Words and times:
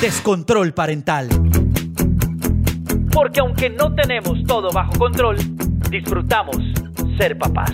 Descontrol 0.00 0.72
Parental. 0.74 1.28
Porque 3.12 3.40
aunque 3.40 3.68
no 3.68 3.92
tenemos 3.96 4.44
todo 4.46 4.70
bajo 4.70 4.92
control, 4.96 5.38
disfrutamos 5.90 6.56
ser 7.16 7.36
papás. 7.36 7.72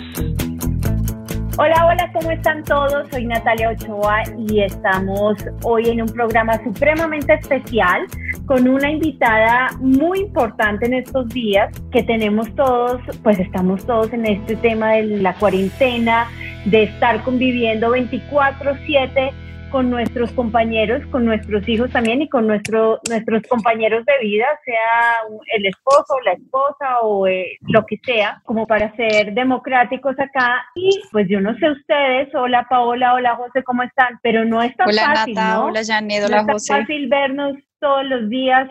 Hola, 1.59 1.85
hola, 1.85 2.11
¿cómo 2.13 2.31
están 2.31 2.63
todos? 2.63 3.07
Soy 3.11 3.25
Natalia 3.27 3.69
Ochoa 3.69 4.23
y 4.49 4.61
estamos 4.61 5.35
hoy 5.61 5.89
en 5.89 6.01
un 6.01 6.07
programa 6.07 6.59
supremamente 6.63 7.35
especial 7.35 8.07
con 8.47 8.67
una 8.67 8.89
invitada 8.89 9.69
muy 9.79 10.21
importante 10.21 10.87
en 10.87 10.95
estos 10.95 11.29
días 11.29 11.71
que 11.91 12.01
tenemos 12.01 12.53
todos, 12.55 13.01
pues 13.21 13.37
estamos 13.37 13.85
todos 13.85 14.11
en 14.13 14.25
este 14.25 14.55
tema 14.55 14.93
de 14.93 15.03
la 15.21 15.35
cuarentena, 15.35 16.27
de 16.65 16.83
estar 16.85 17.23
conviviendo 17.23 17.91
24/7 17.91 19.31
con 19.75 19.89
nuestros 19.89 20.31
compañeros, 20.31 21.05
con 21.11 21.25
nuestros 21.25 21.67
hijos 21.67 21.91
también 21.91 22.21
y 22.21 22.29
con 22.29 22.47
nuestro, 22.47 22.97
nuestros 23.09 23.43
compañeros 23.43 24.05
de 24.05 24.25
vida, 24.25 24.45
sea 24.63 25.15
el 25.53 25.65
esposo, 25.65 26.17
la 26.23 26.31
esposa 26.31 27.01
o 27.01 27.27
eh, 27.27 27.57
lo 27.67 27.85
que 27.85 27.99
sea, 28.05 28.41
como 28.45 28.65
para 28.65 28.95
ser 28.95 29.33
democráticos 29.33 30.17
acá. 30.17 30.65
Y 30.75 30.91
pues 31.11 31.27
yo 31.27 31.41
no 31.41 31.57
sé 31.57 31.69
ustedes, 31.69 32.33
hola 32.35 32.65
Paola, 32.69 33.15
hola 33.15 33.35
José, 33.35 33.63
¿cómo 33.63 33.83
están? 33.83 34.17
Pero 34.23 34.45
no 34.45 34.63
es 34.63 34.73
tan 34.77 34.87
hola, 34.87 35.13
fácil, 35.13 35.35
Nata, 35.35 35.53
¿no? 35.55 35.65
Hola 35.65 35.81
Janet, 35.85 36.21
no 36.21 36.25
hola 36.27 36.37
es 36.37 36.45
tan 36.45 36.53
José. 36.53 36.73
fácil 36.73 37.09
vernos 37.09 37.57
todos 37.81 38.05
los 38.05 38.29
días 38.29 38.69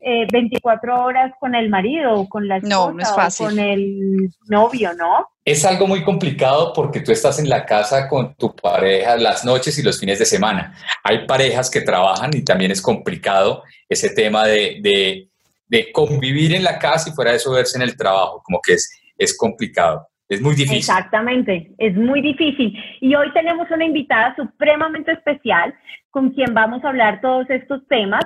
eh, 0.00 0.26
24 0.32 1.04
horas 1.04 1.32
con 1.38 1.54
el 1.54 1.68
marido 1.68 2.14
o 2.14 2.28
con 2.28 2.48
la 2.48 2.56
esposa 2.56 2.74
No, 2.74 2.92
no 2.92 3.02
es 3.02 3.14
fácil. 3.14 3.46
o 3.46 3.48
con 3.50 3.58
el 3.58 4.28
novio, 4.48 4.94
¿no? 4.94 5.28
Es 5.44 5.64
algo 5.64 5.86
muy 5.86 6.02
complicado 6.02 6.72
porque 6.74 7.00
tú 7.00 7.12
estás 7.12 7.38
en 7.38 7.48
la 7.48 7.64
casa 7.64 8.08
con 8.08 8.34
tu 8.34 8.54
pareja 8.54 9.16
las 9.16 9.44
noches 9.44 9.78
y 9.78 9.82
los 9.82 10.00
fines 10.00 10.18
de 10.18 10.24
semana. 10.24 10.74
Hay 11.04 11.26
parejas 11.26 11.70
que 11.70 11.80
trabajan 11.82 12.30
y 12.34 12.42
también 12.42 12.70
es 12.70 12.82
complicado 12.82 13.62
ese 13.88 14.10
tema 14.10 14.44
de, 14.46 14.78
de, 14.82 15.28
de 15.68 15.92
convivir 15.92 16.54
en 16.54 16.64
la 16.64 16.78
casa 16.78 17.10
y 17.10 17.12
fuera 17.12 17.30
de 17.30 17.36
eso 17.36 17.52
verse 17.52 17.78
en 17.78 17.82
el 17.82 17.96
trabajo, 17.96 18.42
como 18.44 18.60
que 18.60 18.74
es, 18.74 18.90
es 19.18 19.36
complicado. 19.36 20.08
Es 20.28 20.40
muy 20.42 20.56
difícil. 20.56 20.78
Exactamente, 20.78 21.70
es 21.78 21.94
muy 21.94 22.20
difícil. 22.20 22.76
Y 23.00 23.14
hoy 23.14 23.32
tenemos 23.32 23.70
una 23.70 23.84
invitada 23.84 24.34
supremamente 24.34 25.12
especial 25.12 25.72
con 26.10 26.30
quien 26.30 26.52
vamos 26.52 26.82
a 26.84 26.88
hablar 26.88 27.20
todos 27.20 27.48
estos 27.50 27.86
temas. 27.88 28.24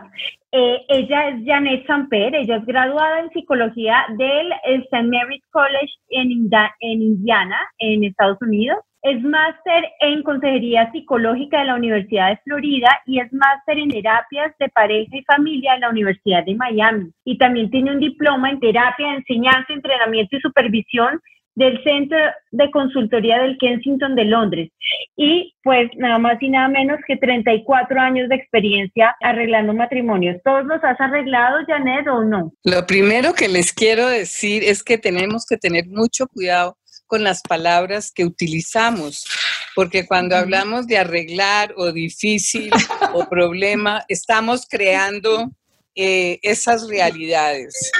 Eh, 0.53 0.85
ella 0.89 1.29
es 1.29 1.45
Janet 1.47 1.87
Samper, 1.87 2.35
ella 2.35 2.57
es 2.57 2.67
graduada 2.67 3.21
en 3.21 3.31
psicología 3.31 4.05
del 4.19 4.53
St. 4.65 5.05
Mary's 5.05 5.45
College 5.53 5.93
en, 6.09 6.33
Indiana, 6.33 7.57
en 7.79 8.03
Estados 8.03 8.39
Unidos. 8.41 8.79
Es 9.03 9.23
máster 9.23 9.89
en 10.01 10.23
consejería 10.25 10.91
psicológica 10.91 11.61
de 11.61 11.67
la 11.67 11.77
Universidad 11.77 12.31
de 12.31 12.41
Florida 12.45 12.89
y 13.07 13.21
es 13.21 13.33
máster 13.33 13.79
en 13.79 13.91
terapias 13.91 14.53
de 14.59 14.69
pareja 14.71 15.17
y 15.17 15.23
familia 15.23 15.75
en 15.75 15.83
la 15.83 15.91
Universidad 15.91 16.45
de 16.45 16.57
Miami. 16.57 17.13
Y 17.25 17.39
también 17.39 17.71
tiene 17.71 17.93
un 17.93 18.01
diploma 18.01 18.51
en 18.51 18.59
terapia 18.59 19.07
de 19.07 19.17
enseñanza, 19.19 19.73
entrenamiento 19.73 20.37
y 20.37 20.41
supervisión 20.41 21.21
del 21.55 21.83
Centro 21.83 22.17
de 22.53 22.71
Consultoría 22.71 23.39
del 23.39 23.59
Kensington 23.59 24.15
de 24.15 24.25
Londres. 24.25 24.71
Y 25.17 25.55
pues 25.63 25.91
nada 25.97 26.19
más 26.19 26.41
y 26.41 26.49
nada 26.49 26.69
menos 26.69 26.99
que 27.07 27.17
34 27.17 28.01
años 28.01 28.29
de 28.29 28.37
experiencia 28.37 29.15
arreglando 29.21 29.75
matrimonios. 29.75 30.41
¿Todos 30.45 30.65
los 30.65 30.83
has 30.83 31.01
arreglado, 31.01 31.59
Janet, 31.67 32.07
o 32.09 32.25
no? 32.25 32.53
Lo 32.65 32.87
primero 32.87 33.35
que 33.35 33.49
les 33.49 33.73
quiero 33.73 34.09
decir 34.09 34.63
es 34.65 34.83
que 34.83 34.99
tenemos 34.99 35.45
que 35.47 35.57
tener 35.57 35.87
mucho 35.89 36.27
cuidado 36.29 36.77
con 37.07 37.25
las 37.25 37.43
palabras 37.43 38.13
que 38.13 38.25
utilizamos, 38.25 39.27
porque 39.75 40.07
cuando 40.07 40.37
hablamos 40.37 40.87
de 40.87 40.97
arreglar 40.97 41.75
o 41.77 41.91
difícil 41.91 42.71
o 43.13 43.29
problema, 43.29 44.05
estamos 44.07 44.65
creando 44.71 45.51
eh, 45.97 46.39
esas 46.43 46.89
realidades. 46.89 47.91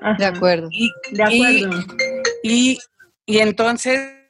Ajá, 0.00 0.16
De 0.18 0.24
acuerdo. 0.26 0.68
Y, 0.72 0.90
De 1.12 1.22
acuerdo. 1.22 1.78
y, 1.78 2.11
y 2.42 2.78
entonces 3.26 4.22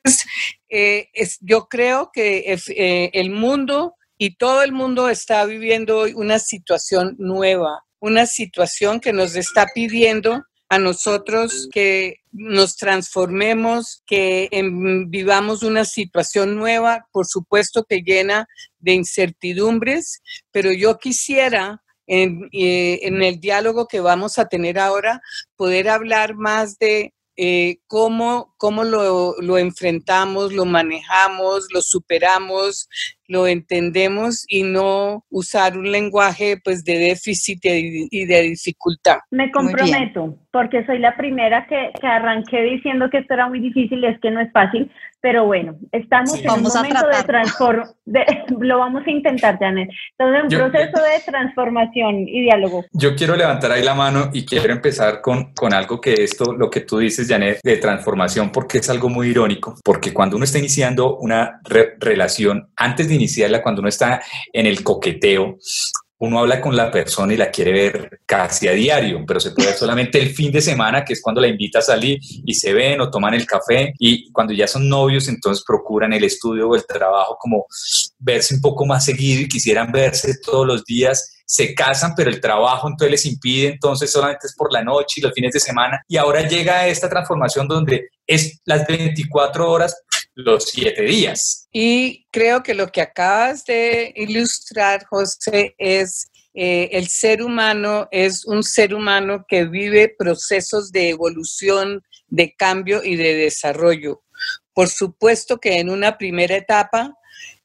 eh, 0.68 1.08
yo 1.40 1.68
creo 1.68 2.10
que 2.12 2.56
eh, 2.76 3.10
el 3.12 3.30
mundo 3.30 3.94
y 4.18 4.36
todo 4.36 4.62
el 4.62 4.72
mundo 4.72 5.08
está 5.08 5.44
viviendo 5.44 5.98
hoy 5.98 6.14
una 6.14 6.38
situación 6.38 7.16
nueva, 7.18 7.84
una 8.00 8.26
situación 8.26 9.00
que 9.00 9.12
nos 9.12 9.36
está 9.36 9.66
pidiendo 9.74 10.44
a 10.68 10.78
nosotros 10.78 11.68
que 11.70 12.20
nos 12.32 12.76
transformemos, 12.76 14.02
que 14.06 14.48
em, 14.50 15.10
vivamos 15.10 15.62
una 15.62 15.84
situación 15.84 16.56
nueva, 16.56 17.06
por 17.12 17.26
supuesto 17.26 17.84
que 17.84 18.00
llena 18.00 18.46
de 18.78 18.94
incertidumbres, 18.94 20.22
pero 20.50 20.72
yo 20.72 20.96
quisiera 20.98 21.82
en, 22.06 22.48
eh, 22.52 23.00
en 23.02 23.22
el 23.22 23.38
diálogo 23.38 23.86
que 23.86 24.00
vamos 24.00 24.38
a 24.38 24.46
tener 24.46 24.78
ahora 24.78 25.20
poder 25.56 25.90
hablar 25.90 26.34
más 26.34 26.78
de 26.78 27.12
eh, 27.36 27.78
cómo, 27.86 28.54
cómo 28.58 28.84
lo, 28.84 29.34
lo 29.40 29.58
enfrentamos, 29.58 30.52
lo 30.52 30.64
manejamos, 30.64 31.66
lo 31.72 31.80
superamos, 31.80 32.88
lo 33.28 33.46
entendemos 33.46 34.44
y 34.48 34.62
no 34.62 35.24
usar 35.30 35.76
un 35.78 35.90
lenguaje 35.90 36.56
pues 36.62 36.84
de 36.84 36.98
déficit 36.98 37.64
y 37.64 38.08
y 38.10 38.26
de 38.26 38.42
dificultad. 38.42 39.18
Me 39.30 39.50
comprometo, 39.50 40.36
porque 40.50 40.84
soy 40.86 40.98
la 40.98 41.16
primera 41.16 41.66
que, 41.66 41.92
que 42.00 42.06
arranqué 42.06 42.62
diciendo 42.62 43.08
que 43.10 43.18
esto 43.18 43.34
era 43.34 43.48
muy 43.48 43.60
difícil, 43.60 44.04
es 44.04 44.18
que 44.20 44.30
no 44.30 44.40
es 44.40 44.50
fácil, 44.52 44.90
pero 45.20 45.46
bueno, 45.46 45.76
estamos 45.92 46.32
Sí. 46.32 46.40
en 46.40 46.46
Vamos 46.46 46.72
un 46.74 46.78
a 46.78 46.82
momento 46.82 47.06
de 47.08 47.22
transformación, 47.24 47.96
lo 48.60 48.78
vamos 48.78 49.02
a 49.06 49.10
intentar, 49.10 49.58
Janet. 49.58 49.88
Entonces, 50.18 50.44
un 50.44 50.50
Yo- 50.50 50.58
proceso 50.58 51.02
de 51.02 51.30
transformación 51.30 52.28
y 52.28 52.42
diálogo. 52.42 52.84
Yo 52.92 53.14
quiero 53.14 53.36
levantar 53.36 53.72
ahí 53.72 53.82
la 53.84 53.94
mano 53.94 54.30
y 54.32 54.44
quiero 54.44 54.72
empezar 54.72 55.20
con, 55.20 55.52
con 55.54 55.72
algo 55.72 56.00
que 56.00 56.14
esto, 56.14 56.52
lo 56.52 56.68
que 56.70 56.80
tú 56.80 56.98
dices, 56.98 57.28
Janet, 57.28 57.60
de 57.62 57.76
transformación, 57.76 58.50
porque 58.50 58.78
es 58.78 58.90
algo 58.90 59.08
muy 59.08 59.28
irónico, 59.28 59.76
porque 59.84 60.12
cuando 60.12 60.36
uno 60.36 60.44
está 60.44 60.58
iniciando 60.58 61.16
una 61.18 61.60
re- 61.64 61.94
relación, 62.00 62.68
antes 62.76 63.08
de 63.08 63.11
iniciarla, 63.14 63.62
cuando 63.62 63.80
uno 63.80 63.88
está 63.88 64.22
en 64.52 64.66
el 64.66 64.82
coqueteo, 64.82 65.58
uno 66.22 66.38
habla 66.38 66.60
con 66.60 66.76
la 66.76 66.88
persona 66.88 67.34
y 67.34 67.36
la 67.36 67.50
quiere 67.50 67.72
ver 67.72 68.20
casi 68.26 68.68
a 68.68 68.72
diario, 68.72 69.24
pero 69.26 69.40
se 69.40 69.50
puede 69.50 69.70
ver 69.70 69.76
solamente 69.76 70.20
el 70.20 70.32
fin 70.32 70.52
de 70.52 70.60
semana, 70.60 71.04
que 71.04 71.14
es 71.14 71.20
cuando 71.20 71.40
la 71.40 71.48
invita 71.48 71.80
a 71.80 71.82
salir 71.82 72.20
y 72.22 72.54
se 72.54 72.72
ven 72.72 73.00
o 73.00 73.10
toman 73.10 73.34
el 73.34 73.44
café. 73.44 73.92
Y 73.98 74.30
cuando 74.30 74.52
ya 74.52 74.68
son 74.68 74.88
novios, 74.88 75.26
entonces 75.26 75.64
procuran 75.66 76.12
el 76.12 76.22
estudio 76.22 76.68
o 76.68 76.76
el 76.76 76.86
trabajo 76.86 77.36
como 77.40 77.66
verse 78.20 78.54
un 78.54 78.60
poco 78.60 78.86
más 78.86 79.04
seguido 79.04 79.40
y 79.40 79.48
quisieran 79.48 79.90
verse 79.90 80.38
todos 80.38 80.64
los 80.64 80.84
días. 80.84 81.42
Se 81.44 81.74
casan, 81.74 82.14
pero 82.16 82.30
el 82.30 82.40
trabajo 82.40 82.86
entonces 82.86 83.10
les 83.10 83.26
impide, 83.26 83.70
entonces 83.70 84.12
solamente 84.12 84.46
es 84.46 84.54
por 84.54 84.72
la 84.72 84.84
noche 84.84 85.14
y 85.16 85.22
los 85.22 85.32
fines 85.32 85.52
de 85.52 85.58
semana. 85.58 86.00
Y 86.06 86.18
ahora 86.18 86.46
llega 86.46 86.86
esta 86.86 87.08
transformación 87.08 87.66
donde 87.66 88.10
es 88.28 88.60
las 88.64 88.86
24 88.86 89.68
horas, 89.68 89.96
los 90.34 90.70
7 90.70 91.02
días. 91.02 91.68
Y 91.72 92.26
creo 92.30 92.62
que 92.62 92.74
lo 92.74 92.88
que 92.88 93.00
acabas 93.00 93.64
de 93.64 94.12
ilustrar, 94.16 95.04
José, 95.06 95.74
es 95.78 96.28
eh, 96.54 96.90
el 96.92 97.08
ser 97.08 97.42
humano 97.42 98.08
es 98.10 98.44
un 98.44 98.62
ser 98.62 98.94
humano 98.94 99.46
que 99.48 99.64
vive 99.64 100.14
procesos 100.18 100.92
de 100.92 101.08
evolución, 101.08 102.02
de 102.28 102.54
cambio 102.54 103.02
y 103.02 103.16
de 103.16 103.34
desarrollo. 103.34 104.22
Por 104.74 104.88
supuesto 104.88 105.58
que 105.58 105.78
en 105.78 105.88
una 105.88 106.18
primera 106.18 106.56
etapa, 106.56 107.14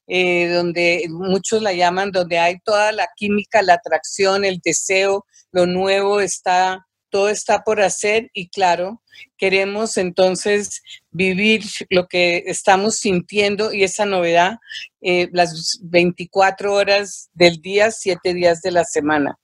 eh, 0.08 0.48
donde 0.50 1.06
muchos 1.10 1.62
la 1.62 1.74
llaman, 1.74 2.12
donde 2.12 2.40
hay 2.40 2.60
toda 2.64 2.94
la 2.94 3.10
química, 3.16 3.62
la 3.62 3.74
atracción, 3.74 4.46
el 4.46 4.60
deseo, 4.64 5.26
lo 5.52 5.66
nuevo 5.66 6.22
está, 6.22 6.88
todo 7.18 7.30
está 7.30 7.64
por 7.64 7.82
hacer 7.82 8.30
y 8.32 8.48
claro, 8.50 9.02
queremos 9.40 9.98
entonces 9.98 10.84
vivir 11.10 11.64
lo 11.90 12.08
que 12.08 12.44
estamos 12.46 12.98
sintiendo 12.98 13.74
y 13.74 13.84
esa 13.84 14.06
novedad 14.06 14.58
eh, 15.02 15.28
las 15.32 15.80
24 15.82 16.72
horas 16.72 17.32
del 17.34 17.60
día, 17.60 17.90
7 17.90 18.36
días 18.36 18.62
de 18.62 18.70
la 18.70 18.84
semana. 18.84 19.40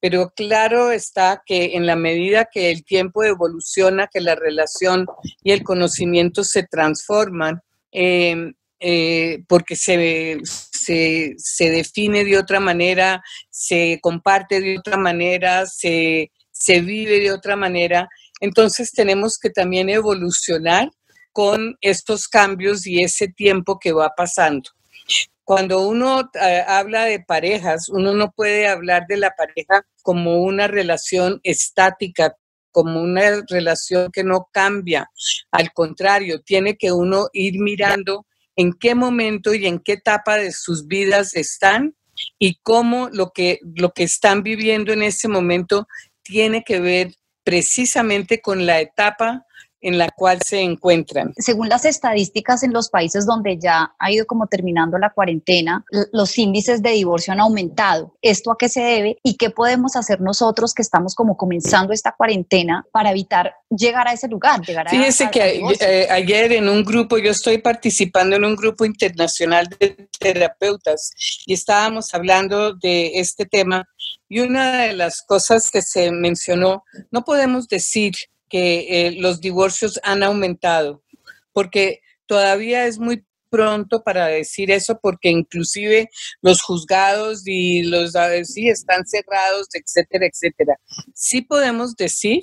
Pero 0.00 0.32
claro 0.34 0.90
está 0.90 1.44
que 1.46 1.76
en 1.76 1.86
la 1.86 1.94
medida 1.94 2.48
que 2.52 2.72
el 2.72 2.84
tiempo 2.84 3.22
evoluciona, 3.22 4.08
que 4.12 4.20
la 4.20 4.34
relación 4.34 5.06
y 5.44 5.52
el 5.52 5.62
conocimiento 5.62 6.42
se 6.42 6.64
transforman, 6.64 7.60
eh, 7.92 8.52
eh, 8.80 9.44
porque 9.46 9.76
se, 9.76 10.40
se 10.42 11.70
define 11.70 12.24
de 12.24 12.36
otra 12.36 12.58
manera, 12.58 13.22
se 13.48 14.00
comparte 14.02 14.60
de 14.60 14.76
otra 14.76 14.96
manera, 14.96 15.66
se, 15.66 16.32
se 16.62 16.80
vive 16.80 17.18
de 17.18 17.32
otra 17.32 17.56
manera. 17.56 18.08
Entonces 18.40 18.92
tenemos 18.92 19.36
que 19.36 19.50
también 19.50 19.88
evolucionar 19.88 20.88
con 21.32 21.76
estos 21.80 22.28
cambios 22.28 22.86
y 22.86 23.02
ese 23.02 23.26
tiempo 23.26 23.80
que 23.80 23.92
va 23.92 24.12
pasando. 24.16 24.70
Cuando 25.42 25.80
uno 25.80 26.30
eh, 26.40 26.62
habla 26.64 27.04
de 27.06 27.18
parejas, 27.18 27.88
uno 27.88 28.14
no 28.14 28.30
puede 28.30 28.68
hablar 28.68 29.06
de 29.08 29.16
la 29.16 29.32
pareja 29.36 29.84
como 30.02 30.42
una 30.42 30.68
relación 30.68 31.40
estática, 31.42 32.36
como 32.70 33.02
una 33.02 33.42
relación 33.48 34.12
que 34.12 34.22
no 34.22 34.48
cambia. 34.52 35.10
Al 35.50 35.72
contrario, 35.72 36.42
tiene 36.42 36.76
que 36.76 36.92
uno 36.92 37.26
ir 37.32 37.58
mirando 37.58 38.24
en 38.54 38.72
qué 38.72 38.94
momento 38.94 39.52
y 39.52 39.66
en 39.66 39.80
qué 39.80 39.94
etapa 39.94 40.36
de 40.36 40.52
sus 40.52 40.86
vidas 40.86 41.34
están 41.34 41.96
y 42.38 42.60
cómo 42.62 43.08
lo 43.12 43.30
que, 43.30 43.58
lo 43.62 43.90
que 43.92 44.04
están 44.04 44.44
viviendo 44.44 44.92
en 44.92 45.02
ese 45.02 45.26
momento 45.26 45.88
tiene 46.22 46.64
que 46.64 46.80
ver 46.80 47.14
precisamente 47.44 48.40
con 48.40 48.66
la 48.66 48.80
etapa 48.80 49.46
en 49.82 49.98
la 49.98 50.08
cual 50.10 50.38
se 50.44 50.60
encuentran. 50.60 51.32
Según 51.36 51.68
las 51.68 51.84
estadísticas 51.84 52.62
en 52.62 52.72
los 52.72 52.88
países 52.88 53.26
donde 53.26 53.58
ya 53.58 53.92
ha 53.98 54.10
ido 54.10 54.24
como 54.26 54.46
terminando 54.46 54.96
la 54.96 55.10
cuarentena, 55.10 55.84
los 56.12 56.38
índices 56.38 56.82
de 56.82 56.90
divorcio 56.90 57.32
han 57.32 57.40
aumentado. 57.40 58.16
¿Esto 58.22 58.52
a 58.52 58.56
qué 58.56 58.68
se 58.68 58.80
debe 58.80 59.18
y 59.22 59.36
qué 59.36 59.50
podemos 59.50 59.96
hacer 59.96 60.20
nosotros 60.20 60.72
que 60.72 60.82
estamos 60.82 61.14
como 61.14 61.36
comenzando 61.36 61.92
esta 61.92 62.14
cuarentena 62.16 62.86
para 62.92 63.10
evitar 63.10 63.54
llegar 63.68 64.08
a 64.08 64.12
ese 64.12 64.28
lugar? 64.28 64.60
Llegar 64.64 64.88
Fíjese 64.88 65.30
que 65.30 65.60
eh, 65.80 66.06
ayer 66.10 66.52
en 66.52 66.68
un 66.68 66.84
grupo, 66.84 67.18
yo 67.18 67.32
estoy 67.32 67.58
participando 67.58 68.36
en 68.36 68.44
un 68.44 68.56
grupo 68.56 68.84
internacional 68.84 69.68
de 69.80 70.08
terapeutas 70.18 71.10
y 71.44 71.54
estábamos 71.54 72.14
hablando 72.14 72.74
de 72.74 73.12
este 73.14 73.46
tema 73.46 73.84
y 74.28 74.40
una 74.40 74.84
de 74.84 74.94
las 74.94 75.20
cosas 75.20 75.70
que 75.70 75.82
se 75.82 76.10
mencionó, 76.10 76.84
no 77.10 77.22
podemos 77.22 77.68
decir 77.68 78.14
que 78.52 79.06
eh, 79.06 79.12
los 79.12 79.40
divorcios 79.40 79.98
han 80.02 80.22
aumentado, 80.22 81.02
porque 81.54 82.02
todavía 82.26 82.84
es 82.84 82.98
muy 82.98 83.24
pronto 83.48 84.02
para 84.02 84.26
decir 84.26 84.70
eso 84.70 84.98
porque 85.00 85.30
inclusive 85.30 86.10
los 86.42 86.60
juzgados 86.60 87.44
y 87.46 87.82
los 87.82 88.12
sí 88.44 88.68
están 88.68 89.06
cerrados, 89.06 89.68
etcétera, 89.72 90.26
etcétera. 90.26 90.78
Sí 91.14 91.40
podemos 91.40 91.96
decir 91.96 92.42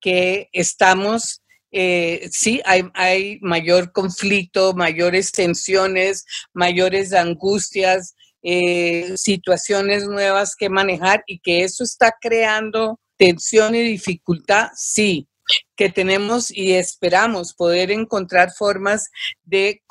que 0.00 0.48
estamos, 0.52 1.42
eh, 1.72 2.28
sí 2.30 2.60
hay, 2.64 2.84
hay 2.94 3.38
mayor 3.40 3.90
conflicto, 3.90 4.74
mayores 4.74 5.32
tensiones, 5.32 6.24
mayores 6.52 7.12
angustias, 7.14 8.14
eh, 8.44 9.12
situaciones 9.16 10.06
nuevas 10.06 10.54
que 10.54 10.68
manejar 10.68 11.24
y 11.26 11.40
que 11.40 11.64
eso 11.64 11.82
está 11.82 12.14
creando 12.20 13.00
tensión 13.16 13.74
y 13.74 13.82
dificultad, 13.82 14.70
sí, 14.74 15.28
que 15.76 15.88
tenemos 15.88 16.50
y 16.50 16.72
esperamos 16.72 17.54
poder 17.54 17.90
encontrar 17.90 18.50
formas 18.52 19.10
de, 19.44 19.82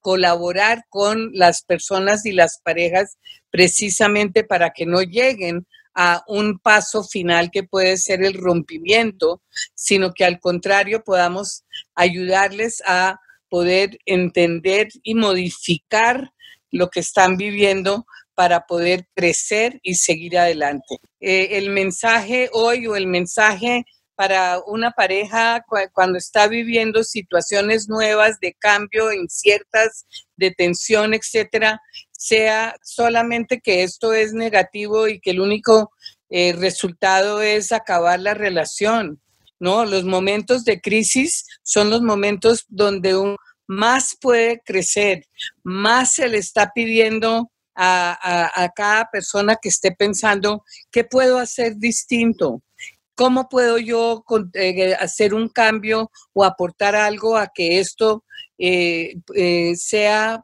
colaborar 0.00 0.84
con 0.88 1.32
las 1.34 1.62
personas 1.64 2.24
y 2.24 2.32
las 2.32 2.60
parejas 2.64 3.18
precisamente 3.50 4.42
para 4.42 4.70
que 4.70 4.86
no 4.86 5.02
lleguen 5.02 5.66
a 5.94 6.24
un 6.26 6.58
paso 6.58 7.04
final 7.04 7.50
que 7.50 7.62
puede 7.62 7.98
ser 7.98 8.24
el 8.24 8.32
rompimiento, 8.32 9.42
sino 9.74 10.14
que 10.14 10.24
al 10.24 10.40
contrario 10.40 11.04
podamos 11.04 11.64
ayudarles 11.94 12.82
a 12.86 13.20
poder 13.50 13.98
entender 14.06 14.88
y 15.02 15.14
modificar 15.14 16.32
lo 16.70 16.88
que 16.88 17.00
están 17.00 17.36
viviendo 17.36 18.06
para 18.34 18.66
poder 18.66 19.06
crecer 19.14 19.78
y 19.82 19.96
seguir 19.96 20.38
adelante. 20.38 20.96
Eh, 21.20 21.58
el 21.58 21.70
mensaje 21.70 22.48
hoy 22.52 22.86
o 22.86 22.96
el 22.96 23.06
mensaje 23.06 23.84
para 24.22 24.60
una 24.68 24.92
pareja 24.92 25.64
cuando 25.92 26.16
está 26.16 26.46
viviendo 26.46 27.02
situaciones 27.02 27.88
nuevas 27.88 28.38
de 28.38 28.54
cambio, 28.54 29.12
inciertas, 29.12 30.06
de 30.36 30.52
tensión, 30.52 31.12
etcétera, 31.12 31.80
sea 32.12 32.76
solamente 32.84 33.60
que 33.60 33.82
esto 33.82 34.12
es 34.12 34.32
negativo 34.32 35.08
y 35.08 35.18
que 35.18 35.32
el 35.32 35.40
único 35.40 35.90
eh, 36.30 36.52
resultado 36.52 37.42
es 37.42 37.72
acabar 37.72 38.20
la 38.20 38.34
relación. 38.34 39.20
¿no? 39.58 39.84
Los 39.84 40.04
momentos 40.04 40.64
de 40.64 40.80
crisis 40.80 41.44
son 41.64 41.90
los 41.90 42.00
momentos 42.00 42.64
donde 42.68 43.36
más 43.66 44.16
puede 44.20 44.62
crecer, 44.64 45.26
más 45.64 46.14
se 46.14 46.28
le 46.28 46.38
está 46.38 46.70
pidiendo 46.72 47.50
a, 47.74 48.70
cada 48.76 49.08
persona 49.10 49.56
que 49.60 49.68
esté 49.68 49.90
pensando, 49.90 50.64
¿qué 50.92 51.02
puedo 51.02 51.38
hacer 51.38 51.76
distinto? 51.76 52.62
¿Cómo 53.14 53.48
puedo 53.48 53.78
yo 53.78 54.24
eh, 54.54 54.94
hacer 54.94 55.34
un 55.34 55.48
cambio 55.48 56.10
o 56.32 56.44
aportar 56.44 56.96
algo 56.96 57.36
a 57.36 57.48
que 57.54 57.78
esto 57.78 58.24
eh, 58.58 59.16
eh, 59.34 59.74
sea 59.76 60.42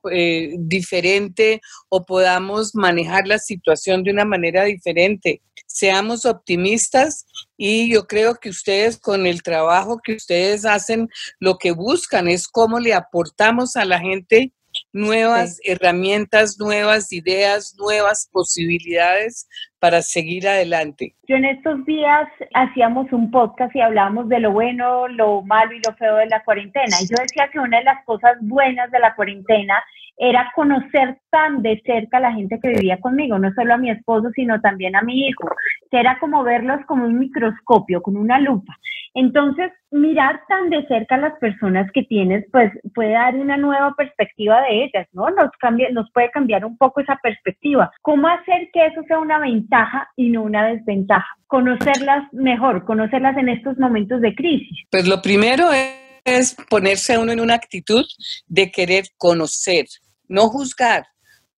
diferente 0.59 1.61
o 1.89 2.05
podamos 2.05 2.75
manejar 2.75 3.27
la 3.27 3.39
situación 3.39 4.03
de 4.03 4.11
una 4.11 4.25
manera 4.25 4.65
diferente? 4.65 5.41
Seamos 5.67 6.25
optimistas 6.27 7.27
y 7.57 7.93
yo 7.93 8.07
creo 8.07 8.35
que 8.35 8.51
ustedes 8.51 8.99
con 8.99 9.27
el 9.27 9.43
trabajo 9.43 10.01
que 10.03 10.15
ustedes 10.15 10.65
hacen, 10.65 11.09
lo 11.41 11.57
que 11.59 11.73
buscan 11.73 12.29
es 12.29 12.49
cómo 12.49 12.81
le 12.81 12.95
aportamos 12.95 13.77
a 13.77 13.85
la 13.85 13.99
gente 14.01 14.53
nuevas 14.99 15.61
herramientas, 15.65 16.59
nuevas 16.59 17.13
ideas, 17.13 17.77
nuevas 17.79 18.29
posibilidades 18.33 19.49
para 19.79 20.03
seguir 20.03 20.49
adelante. 20.49 21.15
Yo 21.29 21.37
en 21.37 21.45
estos 21.45 21.85
días 21.87 22.29
hacíamos 22.55 23.13
un 23.13 23.31
podcast 23.31 23.75
y 23.77 23.81
hablábamos 23.81 24.29
de 24.29 24.41
lo 24.41 24.51
bueno, 24.53 25.07
lo 25.09 25.43
malo 25.43 25.73
y 25.73 25.81
lo 25.87 25.95
feo 25.95 26.17
de 26.17 26.27
la 26.27 26.43
cuarentena. 26.43 26.97
Y 27.01 27.07
yo 27.07 27.17
decía 27.23 27.49
que 27.53 27.61
una 27.61 27.79
de 27.79 27.85
las 27.85 28.05
cosas 28.05 28.37
buenas 28.41 28.91
de 28.91 28.99
la 28.99 29.15
cuarentena 29.15 29.75
era 30.19 30.51
conocer 30.55 31.19
tan 31.31 31.63
de 31.63 31.81
cerca 31.87 32.17
a 32.17 32.21
la 32.21 32.33
gente 32.33 32.59
que 32.61 32.71
vivía 32.71 32.99
conmigo, 32.99 33.39
no 33.39 33.53
solo 33.55 33.75
a 33.75 33.79
mi 33.79 33.91
esposo, 33.91 34.31
sino 34.35 34.61
también 34.61 34.97
a 34.97 35.03
mi 35.03 35.29
hijo, 35.29 35.49
que 35.91 36.01
era 36.01 36.19
como 36.19 36.43
verlos 36.43 36.85
como 36.87 37.05
un 37.05 37.21
microscopio, 37.21 38.03
con 38.03 38.17
una 38.17 38.41
lupa. 38.41 38.77
Entonces, 39.15 39.73
mirar 39.91 40.41
tan 40.49 40.71
de 40.71 40.87
cerca 40.87 41.17
a 41.17 41.19
las 41.19 41.39
personas 41.39 41.91
que 41.93 42.03
tienes, 42.03 42.45
pues 42.53 42.71
puede 42.95 43.13
dar 43.13 43.35
una 43.37 43.57
nueva 43.57 43.95
perspectiva 43.97 44.61
de 44.63 44.85
ellas, 44.85 45.07
¿no? 45.13 45.31
Nos, 45.31 45.51
cambia, 45.61 45.89
nos 45.91 46.11
puede 46.13 46.31
cambiar 46.31 46.65
un 46.65 46.77
poco 46.77 47.01
esa 47.01 47.19
perspectiva. 47.23 47.91
¿Cómo 48.03 48.29
hacer 48.29 48.69
que 48.73 48.87
eso 48.87 49.03
sea 49.07 49.19
una 49.19 49.39
ventaja 49.39 50.09
y 50.17 50.29
no 50.31 50.43
una 50.43 50.67
desventaja? 50.69 51.27
Conocerlas 51.47 52.33
mejor, 52.33 52.85
conocerlas 52.85 53.37
en 53.37 53.49
estos 53.49 53.79
momentos 53.79 54.21
de 54.21 54.35
crisis. 54.35 54.79
Pues 54.91 55.09
lo 55.09 55.23
primero 55.23 55.71
es 55.73 56.57
ponerse 56.69 57.19
uno 57.19 57.33
en 57.33 57.41
una 57.41 57.55
actitud 57.55 58.05
de 58.47 58.71
querer 58.71 59.05
conocer, 59.17 59.87
no 60.29 60.49
juzgar, 60.49 61.05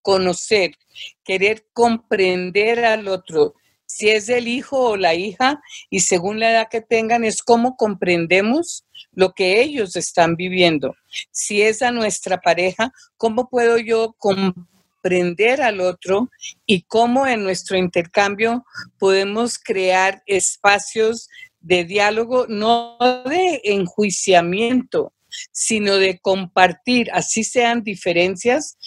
conocer, 0.01 0.71
querer 1.23 1.63
comprender 1.73 2.85
al 2.85 3.07
otro, 3.07 3.53
si 3.91 4.09
es 4.09 4.29
el 4.29 4.47
hijo 4.47 4.79
o 4.91 4.97
la 4.97 5.15
hija 5.15 5.61
y 5.89 5.99
según 5.99 6.39
la 6.39 6.51
edad 6.51 6.67
que 6.71 6.79
tengan 6.79 7.25
es 7.25 7.43
cómo 7.43 7.75
comprendemos 7.75 8.85
lo 9.11 9.33
que 9.33 9.61
ellos 9.61 9.97
están 9.97 10.35
viviendo. 10.37 10.95
Si 11.31 11.61
es 11.61 11.81
a 11.81 11.91
nuestra 11.91 12.39
pareja, 12.39 12.93
¿cómo 13.17 13.49
puedo 13.49 13.77
yo 13.77 14.15
comprender 14.17 15.61
al 15.61 15.81
otro 15.81 16.29
y 16.65 16.83
cómo 16.83 17.27
en 17.27 17.43
nuestro 17.43 17.77
intercambio 17.77 18.63
podemos 18.97 19.59
crear 19.59 20.23
espacios 20.25 21.27
de 21.59 21.83
diálogo, 21.83 22.45
no 22.47 22.97
de 23.25 23.59
enjuiciamiento, 23.65 25.11
sino 25.51 25.97
de 25.97 26.17
compartir, 26.19 27.09
así 27.11 27.43
sean 27.43 27.83
diferencias, 27.83 28.77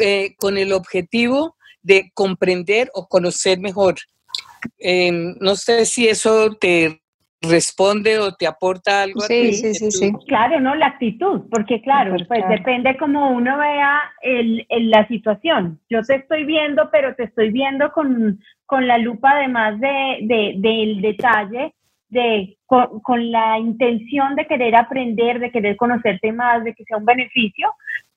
eh, 0.00 0.34
con 0.38 0.56
el 0.56 0.72
objetivo 0.72 1.54
de 1.82 2.10
comprender 2.14 2.90
o 2.94 3.08
conocer 3.08 3.60
mejor 3.60 3.96
Em, 4.78 5.34
no 5.40 5.54
sé 5.56 5.84
si 5.84 6.08
eso 6.08 6.54
te 6.54 7.00
responde 7.48 8.18
o 8.18 8.32
te 8.32 8.46
aporta 8.46 9.02
algo 9.02 9.20
sí, 9.20 9.24
a 9.24 9.28
ti. 9.28 9.52
Sí, 9.54 9.74
sí, 9.74 9.90
sí. 9.90 10.12
Claro, 10.26 10.60
¿no? 10.60 10.74
La 10.74 10.86
actitud, 10.86 11.42
porque 11.50 11.80
claro, 11.82 12.16
pues 12.26 12.48
depende 12.48 12.96
cómo 12.96 13.30
uno 13.30 13.58
vea 13.58 14.00
el, 14.22 14.66
la 14.68 15.06
situación. 15.08 15.80
Yo 15.88 16.02
te 16.02 16.16
estoy 16.16 16.44
viendo, 16.44 16.90
pero 16.90 17.14
te 17.14 17.24
estoy 17.24 17.50
viendo 17.50 17.92
con, 17.92 18.40
con 18.66 18.86
la 18.86 18.98
lupa 18.98 19.32
además 19.32 19.78
de, 19.80 20.18
de, 20.22 20.54
del 20.56 21.00
detalle, 21.00 21.74
de, 22.08 22.56
con, 22.66 23.00
con, 23.00 23.30
la 23.30 23.58
intención 23.58 24.34
de 24.36 24.46
querer 24.46 24.76
aprender, 24.76 25.40
de 25.40 25.50
querer 25.50 25.76
conocerte 25.76 26.32
más, 26.32 26.64
de 26.64 26.74
que 26.74 26.84
sea 26.84 26.96
un 26.96 27.04
beneficio, 27.04 27.72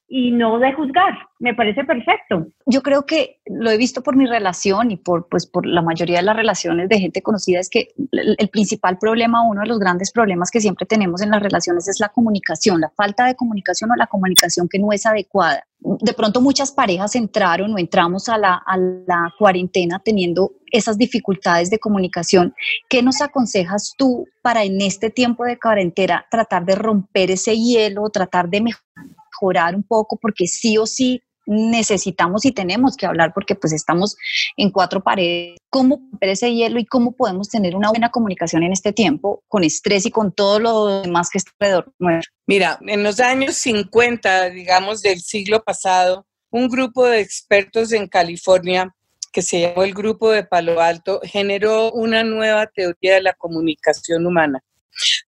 y 0.09 0.31
no 0.31 0.57
de 0.59 0.73
juzgar. 0.73 1.13
Me 1.39 1.53
parece 1.53 1.83
perfecto. 1.83 2.47
Yo 2.65 2.81
creo 2.81 3.05
que 3.05 3.41
lo 3.45 3.69
he 3.69 3.77
visto 3.77 4.01
por 4.01 4.15
mi 4.15 4.25
relación 4.25 4.89
y 4.89 4.97
por, 4.97 5.27
pues, 5.27 5.45
por 5.45 5.65
la 5.65 5.81
mayoría 5.81 6.17
de 6.17 6.23
las 6.23 6.35
relaciones 6.35 6.87
de 6.89 6.99
gente 6.99 7.21
conocida, 7.21 7.59
es 7.59 7.69
que 7.69 7.89
el, 8.11 8.49
principal 8.49 8.97
problema, 8.97 9.47
uno 9.47 9.61
de 9.61 9.67
los 9.67 9.79
grandes 9.79 10.11
problemas 10.11 10.49
que 10.49 10.61
siempre 10.61 10.85
tenemos 10.85 11.21
en 11.21 11.29
las 11.29 11.43
relaciones 11.43 11.87
es 11.87 11.99
la 11.99 12.09
comunicación, 12.09 12.79
la 12.81 12.89
falta 12.89 13.25
de 13.25 13.35
comunicación 13.35 13.91
o 13.91 13.95
la 13.95 14.07
comunicación 14.07 14.67
que 14.69 14.79
no 14.79 14.91
es 14.93 15.05
adecuada. 15.05 15.63
De 15.79 16.13
pronto 16.13 16.41
muchas 16.41 16.71
parejas 16.71 17.15
entraron 17.15 17.73
o 17.73 17.77
entramos 17.77 18.29
a 18.29 18.37
la, 18.37 18.63
a 18.65 18.77
la 18.77 19.33
cuarentena 19.37 20.01
teniendo 20.03 20.53
esas 20.71 20.97
dificultades 20.97 21.69
de 21.69 21.79
comunicación. 21.79 22.55
¿Qué 22.89 23.03
nos 23.03 23.21
aconsejas 23.21 23.93
tú 23.97 24.25
para 24.41 24.63
en 24.63 24.81
este 24.81 25.11
tiempo 25.11 25.43
de 25.43 25.59
cuarentena 25.59 26.25
tratar 26.31 26.65
de 26.65 26.75
romper 26.75 27.29
ese 27.29 27.55
hielo, 27.57 28.09
tratar 28.09 28.49
de 28.49 28.61
mejorar 28.61 29.16
un 29.41 29.84
poco? 29.84 30.17
Porque 30.17 30.48
sí 30.48 30.77
o 30.77 30.86
sí 30.86 31.22
necesitamos 31.48 32.46
y 32.46 32.51
tenemos 32.51 32.98
que 32.98 33.06
hablar 33.06 33.32
porque 33.34 33.56
pues 33.56 33.74
estamos 33.74 34.17
en 34.58 34.70
cuatro 34.70 35.01
paredes. 35.01 35.58
¿Cómo 35.70 35.98
romper 36.12 36.29
ese 36.29 36.53
hielo 36.53 36.79
y 36.79 36.86
cómo 36.86 37.13
podemos 37.13 37.50
tener 37.50 37.75
una 37.75 37.89
buena 37.89 38.12
comunicación 38.12 38.63
en 38.63 38.74
este 38.74 38.91
tiempo 38.91 39.44
con 39.48 39.63
estrés 39.63 40.06
y 40.06 40.12
con 40.12 40.34
todo 40.34 40.60
lo 40.60 41.01
demás 41.01 41.29
que 41.29 41.38
está 41.38 41.51
alrededor 41.60 41.94
nuestro? 42.00 42.34
Mira, 42.46 42.77
en 42.82 43.03
los 43.03 43.20
años 43.20 43.56
50, 43.56 44.50
digamos, 44.50 45.01
del 45.01 45.22
siglo 45.22 45.63
pasado, 45.63 46.27
un 46.51 46.67
grupo 46.67 47.06
de 47.06 47.22
expertos 47.22 47.91
en 47.94 48.08
California 48.08 48.94
que 49.32 49.41
se 49.41 49.62
llamó 49.62 49.84
el 49.84 49.94
Grupo 49.94 50.32
de 50.32 50.44
Palo 50.44 50.82
Alto, 50.82 51.20
generó 51.24 51.91
una 51.91 52.24
nueva 52.24 52.65
teoría 52.67 53.15
de 53.15 53.22
la 53.22 53.34
comunicación 53.34 54.25
humana. 54.25 54.63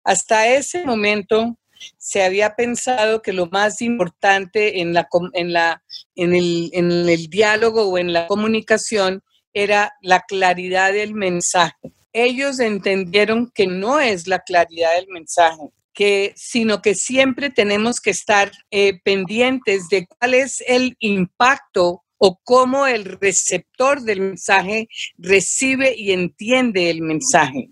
Hasta 0.03 0.47
ese 0.47 0.83
momento 0.83 1.58
se 1.97 2.23
había 2.23 2.55
pensado 2.55 3.21
que 3.21 3.33
lo 3.33 3.47
más 3.47 3.81
importante 3.81 4.81
en, 4.81 4.93
la, 4.93 5.07
en, 5.33 5.53
la, 5.53 5.83
en, 6.15 6.35
el, 6.35 6.69
en 6.73 6.91
el 6.91 7.29
diálogo 7.29 7.87
o 7.87 7.97
en 7.97 8.13
la 8.13 8.27
comunicación 8.27 9.23
era 9.53 9.93
la 10.01 10.21
claridad 10.21 10.93
del 10.93 11.13
mensaje. 11.13 11.75
Ellos 12.13 12.59
entendieron 12.59 13.51
que 13.53 13.67
no 13.67 13.99
es 13.99 14.27
la 14.27 14.39
claridad 14.39 14.95
del 14.95 15.07
mensaje, 15.09 15.61
que, 15.93 16.33
sino 16.35 16.81
que 16.81 16.95
siempre 16.95 17.49
tenemos 17.49 17.99
que 17.99 18.11
estar 18.11 18.51
eh, 18.71 18.99
pendientes 19.03 19.89
de 19.89 20.07
cuál 20.07 20.33
es 20.33 20.63
el 20.67 20.95
impacto 20.99 22.03
o 22.17 22.39
cómo 22.43 22.85
el 22.85 23.05
receptor 23.05 24.01
del 24.01 24.21
mensaje 24.21 24.87
recibe 25.17 25.95
y 25.95 26.11
entiende 26.11 26.89
el 26.89 27.01
mensaje. 27.01 27.69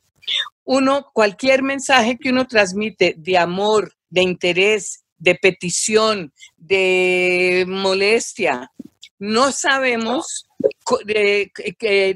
Uno, 0.69 1.11
cualquier 1.13 1.63
mensaje 1.63 2.17
que 2.17 2.29
uno 2.29 2.45
transmite 2.45 3.15
de 3.17 3.37
amor, 3.37 3.93
de 4.09 4.21
interés, 4.21 5.05
de 5.17 5.35
petición, 5.35 6.33
de 6.57 7.63
molestia, 7.65 8.69
no 9.17 9.53
sabemos 9.53 10.45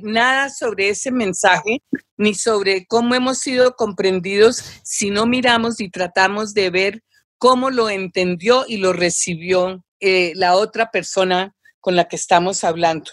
nada 0.03 0.49
sobre 0.49 0.89
ese 0.89 1.11
mensaje 1.11 1.81
ni 2.17 2.33
sobre 2.33 2.85
cómo 2.87 3.15
hemos 3.15 3.39
sido 3.39 3.77
comprendidos 3.77 4.61
si 4.83 5.11
no 5.11 5.25
miramos 5.25 5.79
y 5.79 5.89
tratamos 5.89 6.53
de 6.53 6.69
ver 6.71 7.03
cómo 7.37 7.69
lo 7.69 7.89
entendió 7.89 8.65
y 8.67 8.77
lo 8.77 8.91
recibió 8.91 9.81
eh, 10.01 10.33
la 10.35 10.55
otra 10.57 10.91
persona 10.91 11.55
con 11.79 11.95
la 11.95 12.09
que 12.09 12.17
estamos 12.17 12.65
hablando. 12.65 13.11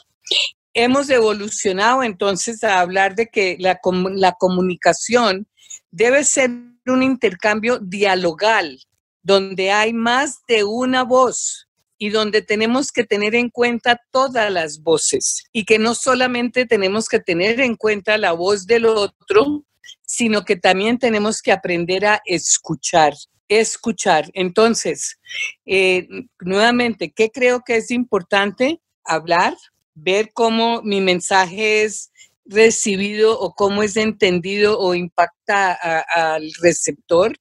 Hemos 0.75 1.11
evolucionado 1.11 2.03
entonces 2.03 2.63
a 2.63 2.81
hablar 2.81 3.15
de 3.15 3.27
que 3.27 3.57
la, 3.59 3.81
la 4.13 4.33
comunicación 4.33 5.47
debe 5.91 6.25
ser 6.25 6.51
un 6.87 7.03
intercambio 7.03 7.79
dialogal, 7.79 8.79
donde 9.23 9.71
hay 9.71 9.93
más 9.93 10.41
de 10.47 10.65
una 10.65 11.05
voz 11.05 11.69
y 11.99 12.11
donde 12.11 12.43
tenemos 12.43 12.93
que 12.93 13.05
tener 13.05 13.35
en 13.35 13.51
cuenta 13.51 14.01
todas 14.11 14.51
las 14.53 14.83
voces 14.83 15.45
y 15.53 15.65
que 15.65 15.79
no 15.79 15.95
solamente 15.95 16.65
tenemos 16.65 17.09
que 17.09 17.19
tener 17.19 17.61
en 17.61 17.75
cuenta 17.75 18.17
la 18.19 18.33
voz 18.33 18.67
del 18.67 18.87
otro, 18.87 19.65
sino 20.07 20.45
que 20.45 20.57
también 20.57 20.99
tenemos 20.99 21.43
que 21.43 21.53
aprender 21.53 22.07
a 22.07 22.23
escuchar 22.25 23.15
escuchar. 23.49 24.31
Entonces, 24.35 25.19
eh, 25.67 26.07
nuevamente, 26.41 27.13
¿qué 27.13 27.31
creo 27.31 27.63
que 27.65 27.77
es 27.77 27.91
importante? 27.91 28.81
Hablar, 29.05 29.57
ver 30.02 30.31
cómo 30.33 30.83
mi 30.83 31.00
mensaje 31.00 31.83
es 31.83 32.11
recibido 32.45 33.38
o 33.38 33.55
cómo 33.55 33.83
es 33.83 33.97
entendido 33.97 34.78
o 34.78 34.95
impacta 34.95 35.73
al 35.73 36.50
receptor, 36.62 37.37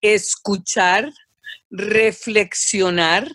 escuchar, 0.00 1.12
reflexionar 1.70 3.30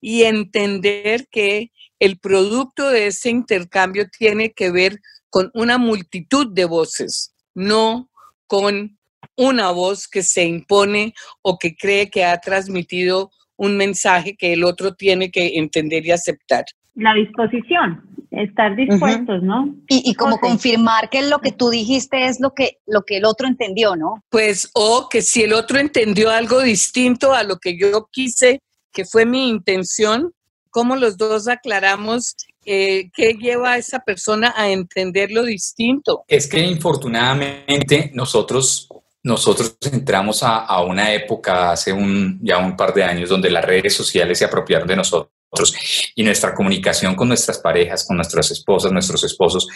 y 0.00 0.22
entender 0.22 1.28
que 1.30 1.70
el 1.98 2.18
producto 2.18 2.88
de 2.90 3.08
ese 3.08 3.30
intercambio 3.30 4.08
tiene 4.08 4.52
que 4.52 4.70
ver 4.70 5.00
con 5.30 5.50
una 5.54 5.78
multitud 5.78 6.46
de 6.52 6.64
voces, 6.64 7.34
no 7.54 8.10
con 8.46 8.98
una 9.36 9.70
voz 9.70 10.08
que 10.08 10.22
se 10.22 10.44
impone 10.44 11.14
o 11.42 11.58
que 11.58 11.76
cree 11.76 12.10
que 12.10 12.24
ha 12.24 12.40
transmitido 12.40 13.30
un 13.56 13.76
mensaje 13.76 14.36
que 14.36 14.52
el 14.52 14.64
otro 14.64 14.94
tiene 14.94 15.30
que 15.30 15.58
entender 15.58 16.06
y 16.06 16.12
aceptar. 16.12 16.64
La 16.98 17.14
disposición, 17.14 18.02
estar 18.32 18.74
dispuestos, 18.74 19.40
¿no? 19.42 19.72
Y, 19.88 20.14
como 20.14 20.38
confirmar 20.38 21.08
que 21.10 21.22
lo 21.22 21.38
que 21.38 21.52
tú 21.52 21.70
dijiste 21.70 22.26
es 22.26 22.40
lo 22.40 22.54
que, 22.54 22.78
lo 22.86 23.02
que 23.02 23.18
el 23.18 23.24
otro 23.24 23.46
entendió, 23.46 23.94
¿no? 23.94 24.24
Pues, 24.30 24.68
o 24.74 25.08
que 25.08 25.22
si 25.22 25.44
el 25.44 25.52
otro 25.52 25.78
entendió 25.78 26.30
algo 26.30 26.60
distinto 26.60 27.32
a 27.34 27.44
lo 27.44 27.58
que 27.58 27.78
yo 27.78 28.08
quise, 28.10 28.60
que 28.92 29.04
fue 29.04 29.26
mi 29.26 29.48
intención, 29.48 30.32
cómo 30.70 30.96
los 30.96 31.16
dos 31.16 31.46
aclaramos 31.46 32.34
eh, 32.66 33.10
qué 33.14 33.34
lleva 33.34 33.72
a 33.72 33.78
esa 33.78 34.00
persona 34.00 34.52
a 34.56 34.68
entender 34.68 35.30
lo 35.30 35.44
distinto. 35.44 36.24
Es 36.26 36.48
que 36.48 36.60
infortunadamente 36.60 38.10
nosotros 38.12 38.88
nosotros 39.22 39.76
entramos 39.92 40.42
a, 40.42 40.80
una 40.82 41.12
época 41.12 41.72
hace 41.72 41.92
un, 41.92 42.38
ya 42.42 42.58
un 42.58 42.76
par 42.76 42.94
de 42.94 43.04
años 43.04 43.28
donde 43.28 43.50
las 43.50 43.64
redes 43.64 43.94
sociales 43.94 44.38
se 44.38 44.44
apropiaron 44.44 44.88
de 44.88 44.96
nosotros 44.96 45.37
y 46.14 46.22
nuestra 46.22 46.54
comunicación 46.54 47.14
con 47.14 47.28
nuestras 47.28 47.58
parejas, 47.58 48.04
con 48.06 48.16
nuestras 48.16 48.50
esposas, 48.50 48.92
nuestros 48.92 49.24
esposos, 49.24 49.66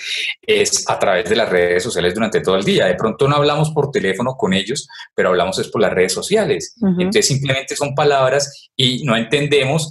es 0.43 0.89
a 0.89 0.99
través 0.99 1.29
de 1.29 1.37
las 1.37 1.49
redes 1.49 1.83
sociales 1.83 2.15
durante 2.15 2.41
todo 2.41 2.57
el 2.57 2.65
día. 2.65 2.87
De 2.87 2.95
pronto 2.95 3.27
no 3.29 3.37
hablamos 3.37 3.71
por 3.71 3.91
teléfono 3.91 4.35
con 4.37 4.53
ellos, 4.53 4.87
pero 5.15 5.31
hablamos 5.31 5.59
es 5.59 5.69
por 5.69 5.81
las 5.81 5.93
redes 5.93 6.13
sociales. 6.13 6.75
Entonces 6.83 7.27
simplemente 7.27 7.75
son 7.77 7.95
palabras 7.95 8.71
y 8.77 9.05
no 9.05 9.17
entendemos 9.17 9.89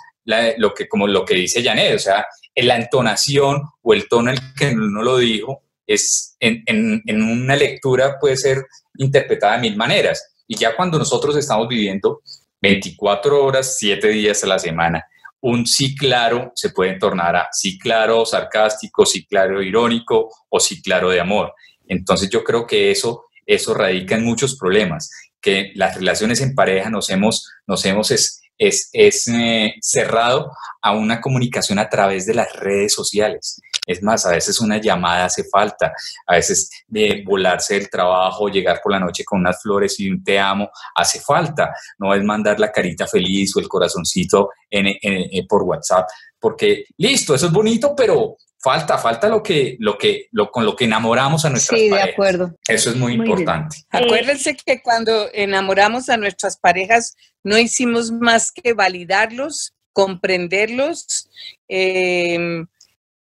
lo 0.57 0.73
que, 0.73 0.87
como 0.87 1.07
lo 1.07 1.25
que 1.25 1.35
dice 1.35 1.63
Janet, 1.63 1.95
o 1.95 1.99
sea, 1.99 2.25
la 2.55 2.75
entonación 2.75 3.63
o 3.81 3.93
el 3.93 4.07
tono 4.07 4.31
en 4.31 4.37
el 4.37 4.53
que 4.55 4.67
uno 4.75 5.01
lo 5.01 5.17
dijo 5.17 5.63
es 5.87 6.35
en, 6.39 6.63
en, 6.67 7.23
una 7.23 7.55
lectura 7.55 8.17
puede 8.19 8.37
ser 8.37 8.65
interpretada 8.97 9.55
de 9.55 9.61
mil 9.61 9.75
maneras. 9.75 10.35
Y 10.47 10.55
ya 10.55 10.75
cuando 10.75 10.97
nosotros 10.97 11.35
estamos 11.35 11.67
viviendo 11.67 12.21
24 12.61 13.43
horas, 13.43 13.77
7 13.77 14.07
días 14.09 14.43
a 14.43 14.47
la 14.47 14.59
semana, 14.59 15.03
un 15.41 15.65
sí 15.65 15.95
claro 15.95 16.51
se 16.55 16.69
puede 16.69 16.97
tornar 16.97 17.35
a 17.35 17.49
sí 17.51 17.77
claro 17.77 18.25
sarcástico, 18.25 19.05
sí 19.05 19.25
claro 19.25 19.61
irónico 19.61 20.29
o 20.49 20.59
sí 20.59 20.81
claro 20.81 21.09
de 21.09 21.19
amor. 21.19 21.53
Entonces 21.87 22.29
yo 22.29 22.43
creo 22.43 22.65
que 22.65 22.91
eso, 22.91 23.25
eso 23.45 23.73
radica 23.73 24.15
en 24.15 24.23
muchos 24.23 24.57
problemas, 24.57 25.09
que 25.41 25.71
las 25.75 25.95
relaciones 25.95 26.41
en 26.41 26.55
pareja 26.55 26.89
nos 26.89 27.09
hemos, 27.09 27.49
nos 27.67 27.83
hemos 27.85 28.11
es, 28.11 28.41
es, 28.57 28.89
es 28.93 29.27
eh, 29.27 29.73
cerrado 29.81 30.51
a 30.81 30.93
una 30.93 31.19
comunicación 31.19 31.79
a 31.79 31.89
través 31.89 32.25
de 32.25 32.35
las 32.35 32.53
redes 32.53 32.93
sociales. 32.93 33.59
Es 33.91 34.03
más, 34.03 34.25
a 34.25 34.31
veces 34.31 34.59
una 34.61 34.79
llamada 34.79 35.25
hace 35.25 35.43
falta, 35.43 35.93
a 36.27 36.35
veces 36.35 36.69
de 36.87 37.23
volarse 37.25 37.75
del 37.75 37.89
trabajo, 37.89 38.49
llegar 38.49 38.79
por 38.81 38.91
la 38.91 38.99
noche 38.99 39.23
con 39.25 39.39
unas 39.39 39.61
flores 39.61 39.99
y 39.99 40.09
un 40.09 40.23
te 40.23 40.39
amo, 40.39 40.69
hace 40.95 41.19
falta. 41.19 41.73
No 41.99 42.13
es 42.13 42.23
mandar 42.23 42.59
la 42.59 42.71
carita 42.71 43.07
feliz 43.07 43.55
o 43.55 43.59
el 43.59 43.67
corazoncito 43.67 44.49
en, 44.69 45.47
por 45.47 45.63
WhatsApp, 45.63 46.07
porque 46.39 46.85
listo, 46.97 47.35
eso 47.35 47.47
es 47.47 47.51
bonito, 47.51 47.93
pero 47.95 48.37
falta, 48.61 48.97
falta 48.97 49.27
lo 49.27 49.41
que, 49.41 49.75
lo 49.79 49.97
que, 49.97 50.27
lo, 50.31 50.51
con 50.51 50.65
lo 50.65 50.75
que 50.75 50.85
enamoramos 50.85 51.45
a 51.45 51.49
nuestras 51.49 51.79
sí, 51.79 51.89
parejas. 51.89 52.07
de 52.07 52.13
acuerdo. 52.13 52.55
Eso 52.67 52.89
es 52.91 52.95
muy, 52.95 53.13
importante. 53.13 53.77
Acuérdense 53.89 54.55
que 54.55 54.81
cuando 54.81 55.29
enamoramos 55.33 56.09
a 56.09 56.17
nuestras 56.17 56.57
parejas, 56.57 57.15
no 57.43 57.57
hicimos 57.57 58.11
más 58.11 58.51
que 58.51 58.73
validarlos, 58.73 59.73
comprenderlos, 59.93 61.29
eh, 61.67 62.65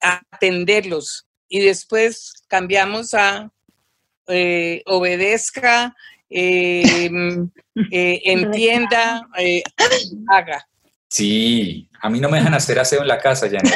atenderlos 0.01 1.27
y 1.47 1.59
después 1.59 2.33
cambiamos 2.47 3.13
a 3.13 3.51
eh, 4.27 4.81
obedezca, 4.85 5.95
em, 6.29 7.49
eh, 7.91 8.21
entienda, 8.25 9.27
eh, 9.37 9.61
haga. 10.29 10.65
Sí, 11.07 11.89
a 12.01 12.09
mí 12.09 12.19
no 12.19 12.29
me 12.29 12.37
dejan 12.37 12.53
hacer 12.53 12.79
aseo 12.79 13.01
en 13.01 13.07
la 13.07 13.19
casa, 13.19 13.47
Janet. 13.47 13.73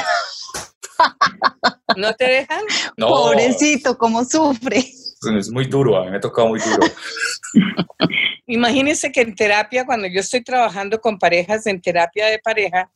¿No 1.98 2.14
te 2.14 2.26
dejan? 2.26 2.64
No. 2.96 3.08
Pobrecito, 3.08 3.98
cómo 3.98 4.24
sufre. 4.24 4.78
Es 5.38 5.50
muy 5.50 5.66
duro, 5.66 5.98
a 5.98 6.06
mí 6.06 6.12
me 6.12 6.18
ha 6.18 6.22
tocado 6.22 6.50
muy 6.50 6.60
duro. 6.60 6.88
Imagínense 8.48 9.12
que 9.12 9.22
en 9.22 9.36
terapia, 9.36 9.86
cuando 9.86 10.08
yo 10.08 10.20
estoy 10.20 10.44
trabajando 10.44 11.02
con 11.02 11.18
parejas 11.18 11.66
en 11.66 11.82
terapia 11.82 12.28
de 12.28 12.40
pareja, 12.40 12.90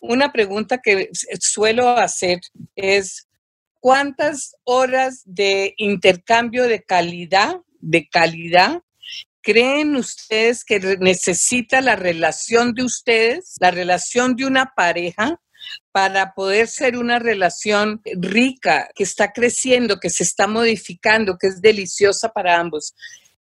una 0.00 0.32
pregunta 0.32 0.78
que 0.78 1.10
suelo 1.40 1.88
hacer 1.90 2.40
es, 2.76 3.28
¿cuántas 3.80 4.54
horas 4.64 5.22
de 5.24 5.74
intercambio 5.76 6.64
de 6.64 6.82
calidad, 6.82 7.56
de 7.80 8.08
calidad, 8.08 8.82
creen 9.42 9.96
ustedes 9.96 10.64
que 10.64 10.78
necesita 11.00 11.80
la 11.80 11.96
relación 11.96 12.74
de 12.74 12.84
ustedes, 12.84 13.54
la 13.60 13.70
relación 13.70 14.36
de 14.36 14.46
una 14.46 14.72
pareja, 14.76 15.40
para 15.92 16.34
poder 16.34 16.68
ser 16.68 16.96
una 16.96 17.18
relación 17.18 18.00
rica, 18.04 18.88
que 18.94 19.04
está 19.04 19.32
creciendo, 19.32 19.98
que 19.98 20.10
se 20.10 20.22
está 20.22 20.46
modificando, 20.46 21.36
que 21.38 21.48
es 21.48 21.60
deliciosa 21.60 22.28
para 22.28 22.58
ambos. 22.58 22.94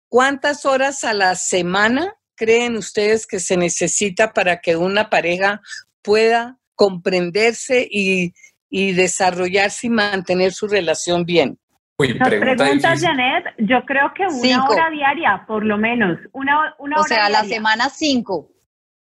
¿Cuántas 0.07 0.65
horas 0.65 1.03
a 1.03 1.13
la 1.13 1.35
semana 1.35 2.15
creen 2.35 2.77
ustedes 2.77 3.27
que 3.27 3.39
se 3.39 3.57
necesita 3.57 4.33
para 4.33 4.61
que 4.61 4.75
una 4.75 5.09
pareja 5.09 5.61
pueda 6.01 6.57
comprenderse 6.75 7.87
y, 7.89 8.33
desarrollarse 8.69 9.87
y 9.87 9.89
mantener 9.89 10.53
su 10.53 10.67
relación 10.67 11.25
bien? 11.25 11.57
Uy, 11.97 12.13
pregunta 12.13 12.95
Janet, 12.97 13.45
yo 13.57 13.83
creo 13.85 14.13
que 14.13 14.25
una 14.25 14.65
hora 14.65 14.89
diaria, 14.89 15.43
por 15.45 15.65
lo 15.65 15.77
menos. 15.77 16.17
Una, 16.31 16.73
una 16.79 17.01
o 17.01 17.03
sea, 17.03 17.25
a 17.25 17.29
la 17.29 17.43
semana 17.43 17.89
cinco. 17.89 18.49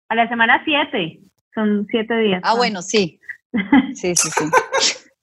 A 0.10 0.16
la 0.16 0.30
semana 0.30 0.62
siete. 0.64 1.20
Son 1.56 1.88
siete 1.90 2.16
días. 2.20 2.42
Ah, 2.44 2.56
bueno, 2.56 2.82
sí. 2.82 3.20
Sí, 3.94 4.16
sí, 4.16 4.30
sí. 4.32 4.46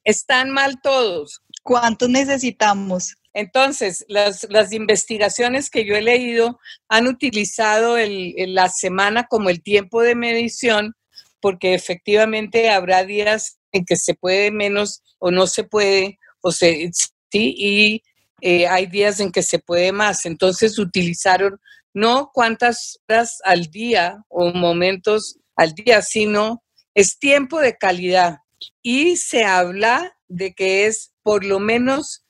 Están 0.03 0.51
mal 0.51 0.81
todos. 0.81 1.41
¿Cuántos 1.63 2.09
necesitamos? 2.09 3.15
Entonces, 3.33 4.05
las, 4.09 4.47
las, 4.49 4.73
investigaciones 4.73 5.69
que 5.69 5.85
yo 5.85 5.95
he 5.95 6.01
leído 6.01 6.59
han 6.89 7.07
utilizado 7.07 7.97
el, 7.97 8.33
la 8.53 8.67
semana 8.69 9.25
como 9.25 9.49
el 9.49 9.61
tiempo 9.61 10.01
de 10.01 10.15
medición, 10.15 10.95
porque 11.41 11.73
efectivamente 11.73 12.69
habrá 12.69 13.03
días 13.03 13.59
en 13.71 13.85
que 13.85 13.95
se 13.95 14.13
puede 14.13 14.51
menos 14.51 15.01
o 15.19 15.31
no 15.31 15.47
se 15.47 15.63
puede, 15.63 16.19
o 16.41 16.51
se, 16.51 16.89
sí, 16.93 17.55
y 17.57 18.03
eh, 18.41 18.67
hay 18.67 18.87
días 18.87 19.19
en 19.19 19.31
que 19.31 19.43
se 19.43 19.59
puede 19.59 19.91
más. 19.91 20.25
Entonces, 20.25 20.79
utilizaron 20.79 21.59
no 21.93 22.31
cuántas 22.33 22.99
horas 23.07 23.39
al 23.43 23.65
día 23.65 24.23
o 24.29 24.51
momentos 24.51 25.37
al 25.55 25.73
día, 25.73 26.01
sino 26.01 26.63
es 26.95 27.19
tiempo 27.19 27.59
de 27.59 27.77
calidad. 27.77 28.37
Y 28.81 29.17
se 29.17 29.43
habla 29.43 30.17
de 30.27 30.53
que 30.53 30.85
es 30.85 31.13
por 31.23 31.45
lo 31.45 31.59
menos 31.59 32.25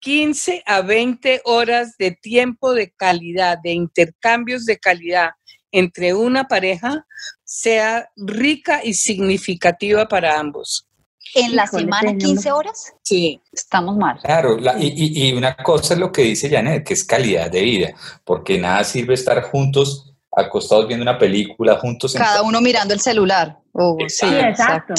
15 0.00 0.62
a 0.64 0.80
20 0.80 1.42
horas 1.44 1.96
de 1.98 2.12
tiempo 2.12 2.72
de 2.72 2.90
calidad, 2.92 3.58
de 3.62 3.72
intercambios 3.72 4.64
de 4.64 4.78
calidad 4.78 5.30
entre 5.72 6.14
una 6.14 6.48
pareja, 6.48 7.06
sea 7.50 8.08
rica 8.14 8.80
y 8.84 8.94
significativa 8.94 10.06
para 10.06 10.38
ambos. 10.38 10.86
¿En 11.34 11.56
la 11.56 11.66
semana 11.66 12.16
15 12.16 12.52
horas? 12.52 12.92
Sí. 13.02 13.40
Estamos 13.52 13.96
mal. 13.96 14.20
Claro, 14.22 14.56
y, 14.78 15.28
y, 15.28 15.32
una 15.32 15.56
cosa 15.56 15.94
es 15.94 16.00
lo 16.00 16.12
que 16.12 16.22
dice 16.22 16.48
Janet, 16.48 16.86
que 16.86 16.94
es 16.94 17.02
calidad 17.02 17.50
de 17.50 17.62
vida, 17.62 17.88
porque 18.24 18.56
nada 18.56 18.84
sirve 18.84 19.14
estar 19.14 19.42
juntos 19.42 20.14
acostados 20.30 20.86
viendo 20.86 21.02
una 21.02 21.18
película 21.18 21.76
juntos. 21.76 22.14
Cada 22.14 22.42
uno 22.42 22.60
mirando 22.60 22.94
el 22.94 23.00
celular. 23.00 23.58
Oh, 23.72 23.96
sí, 24.06 24.26
exacto. 24.26 24.94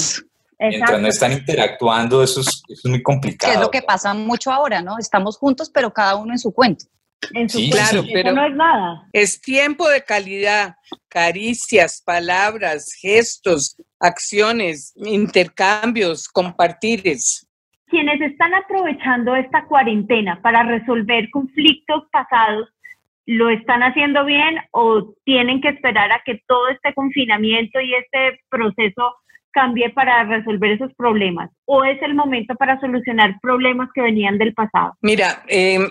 Mientras 0.59 1.01
no 1.01 1.07
están 1.07 1.31
interactuando, 1.31 2.21
eso 2.21 2.41
es, 2.41 2.63
muy 2.83 3.01
complicado. 3.01 3.53
Que 3.53 3.57
es 3.57 3.61
lo 3.61 3.71
que 3.71 3.81
pasa 3.81 4.13
mucho 4.13 4.51
ahora, 4.51 4.81
¿no? 4.81 4.97
Estamos 4.99 5.37
juntos, 5.37 5.69
pero 5.69 5.93
cada 5.93 6.15
uno 6.15 6.33
en 6.33 6.39
su 6.39 6.51
cuento. 6.51 6.85
En 7.33 7.49
su 7.49 7.59
cuento. 7.59 7.77
Claro, 7.77 8.03
pero 8.11 8.33
no 8.33 8.45
es 8.45 8.55
nada. 8.55 9.07
Es 9.13 9.41
tiempo 9.41 9.87
de 9.89 10.03
calidad, 10.03 10.75
caricias, 11.07 12.01
palabras, 12.05 12.93
gestos, 12.99 13.77
acciones, 13.99 14.93
intercambios, 14.95 16.27
compartires 16.27 17.47
quienes 17.91 18.21
están 18.21 18.53
aprovechando 18.53 19.35
esta 19.35 19.65
cuarentena 19.65 20.41
para 20.41 20.63
resolver 20.63 21.29
conflictos 21.29 22.05
pasados 22.09 22.69
lo 23.25 23.49
están 23.49 23.83
haciendo 23.83 24.25
bien 24.25 24.57
o 24.71 25.13
tienen 25.25 25.61
que 25.61 25.69
esperar 25.69 26.11
a 26.11 26.21
que 26.25 26.41
todo 26.47 26.69
este 26.69 26.93
confinamiento 26.93 27.79
y 27.79 27.93
este 27.93 28.39
proceso 28.49 29.15
cambie 29.51 29.89
para 29.91 30.23
resolver 30.23 30.71
esos 30.71 30.93
problemas? 30.95 31.49
¿O 31.65 31.83
es 31.83 32.01
el 32.01 32.15
momento 32.15 32.55
para 32.55 32.79
solucionar 32.79 33.39
problemas 33.41 33.89
que 33.93 34.01
venían 34.01 34.37
del 34.37 34.53
pasado? 34.53 34.93
Mira, 35.01 35.43
em, 35.47 35.89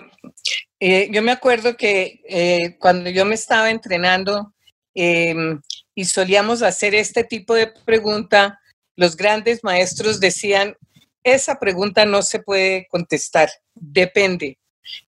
eh, 0.79 1.09
yo 1.11 1.21
me 1.21 1.31
acuerdo 1.31 1.75
que 1.77 2.21
eh, 2.27 2.77
cuando 2.79 3.09
yo 3.09 3.25
me 3.25 3.35
estaba 3.35 3.69
entrenando 3.69 4.53
em, 4.93 5.59
y 5.95 6.05
solíamos 6.05 6.61
hacer 6.63 6.95
este 6.95 7.23
tipo 7.23 7.53
de 7.53 7.71
pregunta, 7.85 8.59
los 8.95 9.15
grandes 9.15 9.63
maestros 9.63 10.19
decían, 10.19 10.75
esa 11.23 11.59
pregunta 11.59 12.05
no 12.05 12.21
se 12.21 12.39
puede 12.39 12.87
contestar, 12.89 13.49
depende. 13.75 14.57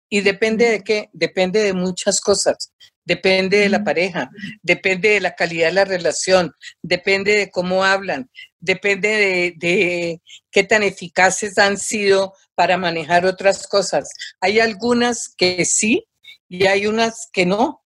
¿Y 0.08 0.22
depende 0.22 0.68
de 0.68 0.82
qué? 0.82 1.08
Depende 1.12 1.62
de 1.62 1.72
muchas 1.72 2.20
cosas. 2.20 2.72
Depende 3.04 3.58
de 3.58 3.68
la 3.68 3.82
pareja, 3.82 4.30
depende 4.62 5.10
de 5.10 5.20
la 5.20 5.34
calidad 5.34 5.68
de 5.68 5.74
la 5.74 5.84
relación, 5.84 6.54
depende 6.82 7.34
de 7.34 7.50
cómo 7.50 7.82
hablan, 7.82 8.30
depende 8.58 9.54
de, 9.56 10.20
qué 10.50 10.64
tan 10.64 10.82
eficaces 10.82 11.58
han 11.58 11.78
sido 11.78 12.34
para 12.54 12.76
manejar 12.76 13.24
otras 13.24 13.66
cosas. 13.66 14.10
Hay 14.40 14.60
algunas 14.60 15.34
que 15.36 15.64
sí 15.64 16.06
y 16.48 16.66
hay 16.66 16.86
unas 16.86 17.28
que 17.32 17.46
no. 17.46 17.82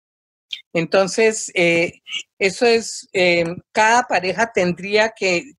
Entonces, 0.74 1.52
eh, 1.56 2.02
eso 2.38 2.66
es, 2.66 3.08
eh, 3.14 3.46
cada 3.72 4.04
pareja 4.04 4.52
tendría 4.54 5.10
que, 5.10 5.54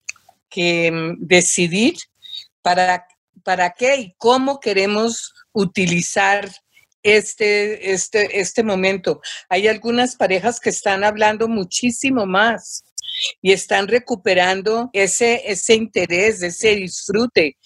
que 0.48 0.90
mm, 0.92 1.26
decidir 1.26 1.96
para, 2.62 3.06
para 3.42 3.70
qué 3.70 3.96
y 3.96 4.14
cómo 4.16 4.60
queremos 4.60 5.32
utilizar 5.52 6.50
este, 7.02 7.92
este, 7.92 8.40
este 8.40 8.62
momento. 8.62 9.20
Hay 9.48 9.68
algunas 9.68 10.16
parejas 10.16 10.60
que 10.60 10.70
están 10.70 11.04
hablando 11.04 11.48
muchísimo 11.48 12.26
más 12.26 12.84
y 13.42 13.52
están 13.52 13.88
recuperando 13.88 14.90
ese, 14.92 15.42
ese 15.50 15.74
interés, 15.74 16.42
ese 16.42 16.76
disfrute, 16.76 17.56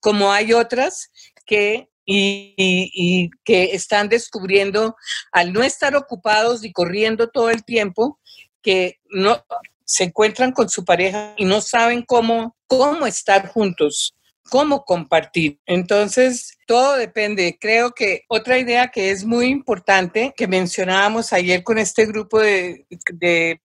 como 0.00 0.32
hay 0.32 0.52
otras 0.52 1.10
que 1.46 1.88
y, 2.06 2.54
y, 2.56 3.30
que 3.44 3.74
están 3.74 4.08
descubriendo 4.08 4.96
al 5.30 5.52
no 5.52 5.62
estar 5.62 5.94
ocupados 5.94 6.64
y 6.64 6.72
corriendo 6.72 7.28
todo 7.28 7.50
el 7.50 7.64
tiempo 7.64 8.18
que 8.62 8.98
no 9.10 9.44
se 9.84 10.04
encuentran 10.04 10.50
con 10.50 10.68
su 10.68 10.84
pareja 10.84 11.34
y 11.36 11.44
no 11.44 11.60
saben 11.60 12.02
cómo, 12.02 12.56
cómo 12.66 13.06
estar 13.06 13.48
juntos 13.48 14.16
cómo 14.50 14.84
compartir. 14.84 15.60
Entonces, 15.64 16.58
todo 16.66 16.96
depende. 16.96 17.56
Creo 17.58 17.92
que 17.92 18.24
otra 18.28 18.58
idea 18.58 18.88
que 18.88 19.10
es 19.10 19.24
muy 19.24 19.46
importante, 19.46 20.34
que 20.36 20.46
mencionábamos 20.46 21.32
ayer 21.32 21.62
con 21.62 21.78
este 21.78 22.04
grupo 22.04 22.40
de, 22.40 22.84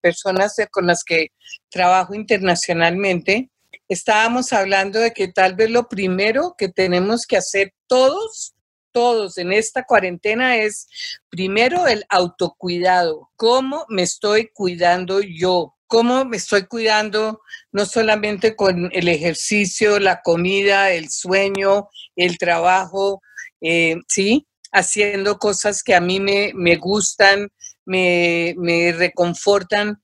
personas 0.00 0.56
con 0.70 0.86
las 0.86 1.04
que 1.04 1.32
trabajo 1.68 2.14
internacionalmente, 2.14 3.50
estábamos 3.88 4.52
hablando 4.52 5.00
de 5.00 5.12
que 5.12 5.28
tal 5.28 5.54
vez 5.54 5.70
lo 5.70 5.88
primero 5.88 6.54
que 6.56 6.68
tenemos 6.68 7.26
que 7.26 7.36
hacer 7.36 7.74
todos 7.86 8.54
todos 8.92 9.36
en 9.36 9.52
esta 9.52 9.84
cuarentena 9.84 10.56
es 10.56 10.88
primero 11.28 11.86
el 11.86 12.06
autocuidado. 12.08 13.30
¿Cómo 13.36 13.84
me 13.90 14.00
estoy 14.00 14.48
cuidando 14.54 15.20
yo? 15.20 15.75
Cómo 15.86 16.24
me 16.24 16.36
estoy 16.36 16.66
cuidando, 16.66 17.40
no 17.72 17.86
solamente 17.86 18.56
con 18.56 18.90
el 18.92 19.08
ejercicio, 19.08 19.98
la 19.98 20.20
comida, 20.22 20.90
el 20.90 21.10
sueño, 21.10 21.88
el 22.16 22.38
trabajo, 22.38 23.22
eh, 23.60 23.96
¿sí? 24.08 24.46
Haciendo 24.72 25.38
cosas 25.38 25.82
que 25.82 25.94
a 25.94 26.00
mí 26.00 26.20
me, 26.20 26.52
me 26.54 26.76
gustan, 26.76 27.48
me, 27.84 28.54
me 28.58 28.92
reconfortan. 28.92 30.02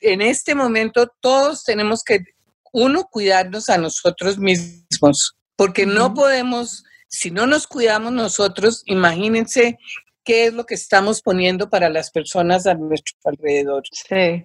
En 0.00 0.20
este 0.20 0.54
momento 0.54 1.10
todos 1.20 1.64
tenemos 1.64 2.02
que, 2.04 2.20
uno, 2.72 3.08
cuidarnos 3.10 3.68
a 3.70 3.78
nosotros 3.78 4.38
mismos, 4.38 5.36
porque 5.56 5.86
no 5.86 6.14
podemos, 6.14 6.84
si 7.08 7.30
no 7.30 7.46
nos 7.46 7.66
cuidamos 7.66 8.12
nosotros, 8.12 8.82
imagínense 8.86 9.78
qué 10.22 10.46
es 10.46 10.52
lo 10.52 10.66
que 10.66 10.74
estamos 10.74 11.22
poniendo 11.22 11.70
para 11.70 11.88
las 11.88 12.10
personas 12.10 12.66
a 12.66 12.74
nuestro 12.74 13.16
alrededor. 13.24 13.82
Sí. 13.90 14.44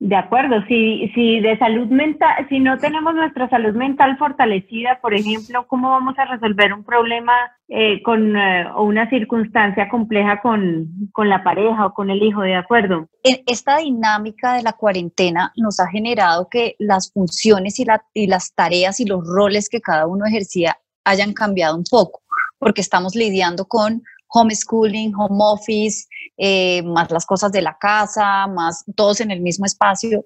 De 0.00 0.14
acuerdo, 0.14 0.64
si, 0.68 1.10
si 1.12 1.40
de 1.40 1.58
salud 1.58 1.88
mental, 1.88 2.46
si 2.48 2.60
no 2.60 2.78
tenemos 2.78 3.16
nuestra 3.16 3.48
salud 3.48 3.74
mental 3.74 4.16
fortalecida, 4.16 5.00
por 5.00 5.12
ejemplo, 5.12 5.66
¿cómo 5.66 5.90
vamos 5.90 6.16
a 6.18 6.24
resolver 6.24 6.72
un 6.72 6.84
problema 6.84 7.32
eh, 7.66 8.00
con 8.02 8.36
eh, 8.36 8.70
o 8.76 8.84
una 8.84 9.10
circunstancia 9.10 9.88
compleja 9.88 10.40
con, 10.40 10.86
con 11.12 11.28
la 11.28 11.42
pareja 11.42 11.86
o 11.86 11.94
con 11.94 12.10
el 12.10 12.22
hijo? 12.22 12.42
De 12.42 12.54
acuerdo. 12.54 13.08
Esta 13.24 13.78
dinámica 13.78 14.54
de 14.54 14.62
la 14.62 14.72
cuarentena 14.72 15.52
nos 15.56 15.80
ha 15.80 15.88
generado 15.88 16.48
que 16.48 16.76
las 16.78 17.12
funciones 17.12 17.80
y, 17.80 17.84
la, 17.84 18.00
y 18.14 18.28
las 18.28 18.54
tareas 18.54 19.00
y 19.00 19.04
los 19.04 19.26
roles 19.26 19.68
que 19.68 19.80
cada 19.80 20.06
uno 20.06 20.26
ejercía 20.26 20.78
hayan 21.04 21.32
cambiado 21.32 21.76
un 21.76 21.84
poco, 21.90 22.20
porque 22.60 22.82
estamos 22.82 23.16
lidiando 23.16 23.64
con 23.64 24.04
homeschooling, 24.28 25.12
home 25.16 25.38
office, 25.40 26.06
eh, 26.36 26.82
más 26.82 27.10
las 27.10 27.26
cosas 27.26 27.52
de 27.52 27.62
la 27.62 27.76
casa, 27.78 28.46
más 28.46 28.84
todos 28.94 29.20
en 29.20 29.30
el 29.30 29.40
mismo 29.40 29.66
espacio. 29.66 30.24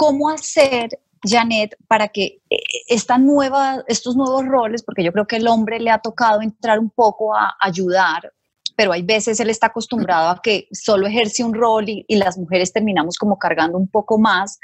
¿cómo 0.00 0.30
hacer 0.30 0.98
Janet, 1.22 1.76
para 1.86 2.08
que 2.08 2.40
eh, 2.48 2.56
esta 2.88 3.18
nueva, 3.18 3.84
estos 3.86 4.16
nuevos 4.16 4.46
roles, 4.46 4.82
porque 4.82 5.04
yo 5.04 5.12
creo 5.12 5.26
que 5.26 5.36
el 5.36 5.46
hombre 5.46 5.78
le 5.78 5.90
ha 5.90 5.98
tocado 5.98 6.40
entrar 6.40 6.78
un 6.78 6.88
poco 6.88 7.36
a 7.36 7.54
ayudar, 7.60 8.32
pero 8.74 8.92
hay 8.92 9.02
veces 9.02 9.38
él 9.40 9.50
está 9.50 9.66
acostumbrado 9.66 10.30
a 10.30 10.40
que 10.42 10.68
solo 10.72 11.06
ejerce 11.06 11.44
un 11.44 11.52
rol 11.52 11.90
y, 11.90 12.06
y 12.08 12.16
las 12.16 12.38
mujeres 12.38 12.72
terminamos 12.72 13.18
como 13.18 13.38
cargando 13.38 13.76
un 13.76 13.88
poco 13.88 14.18
más, 14.18 14.58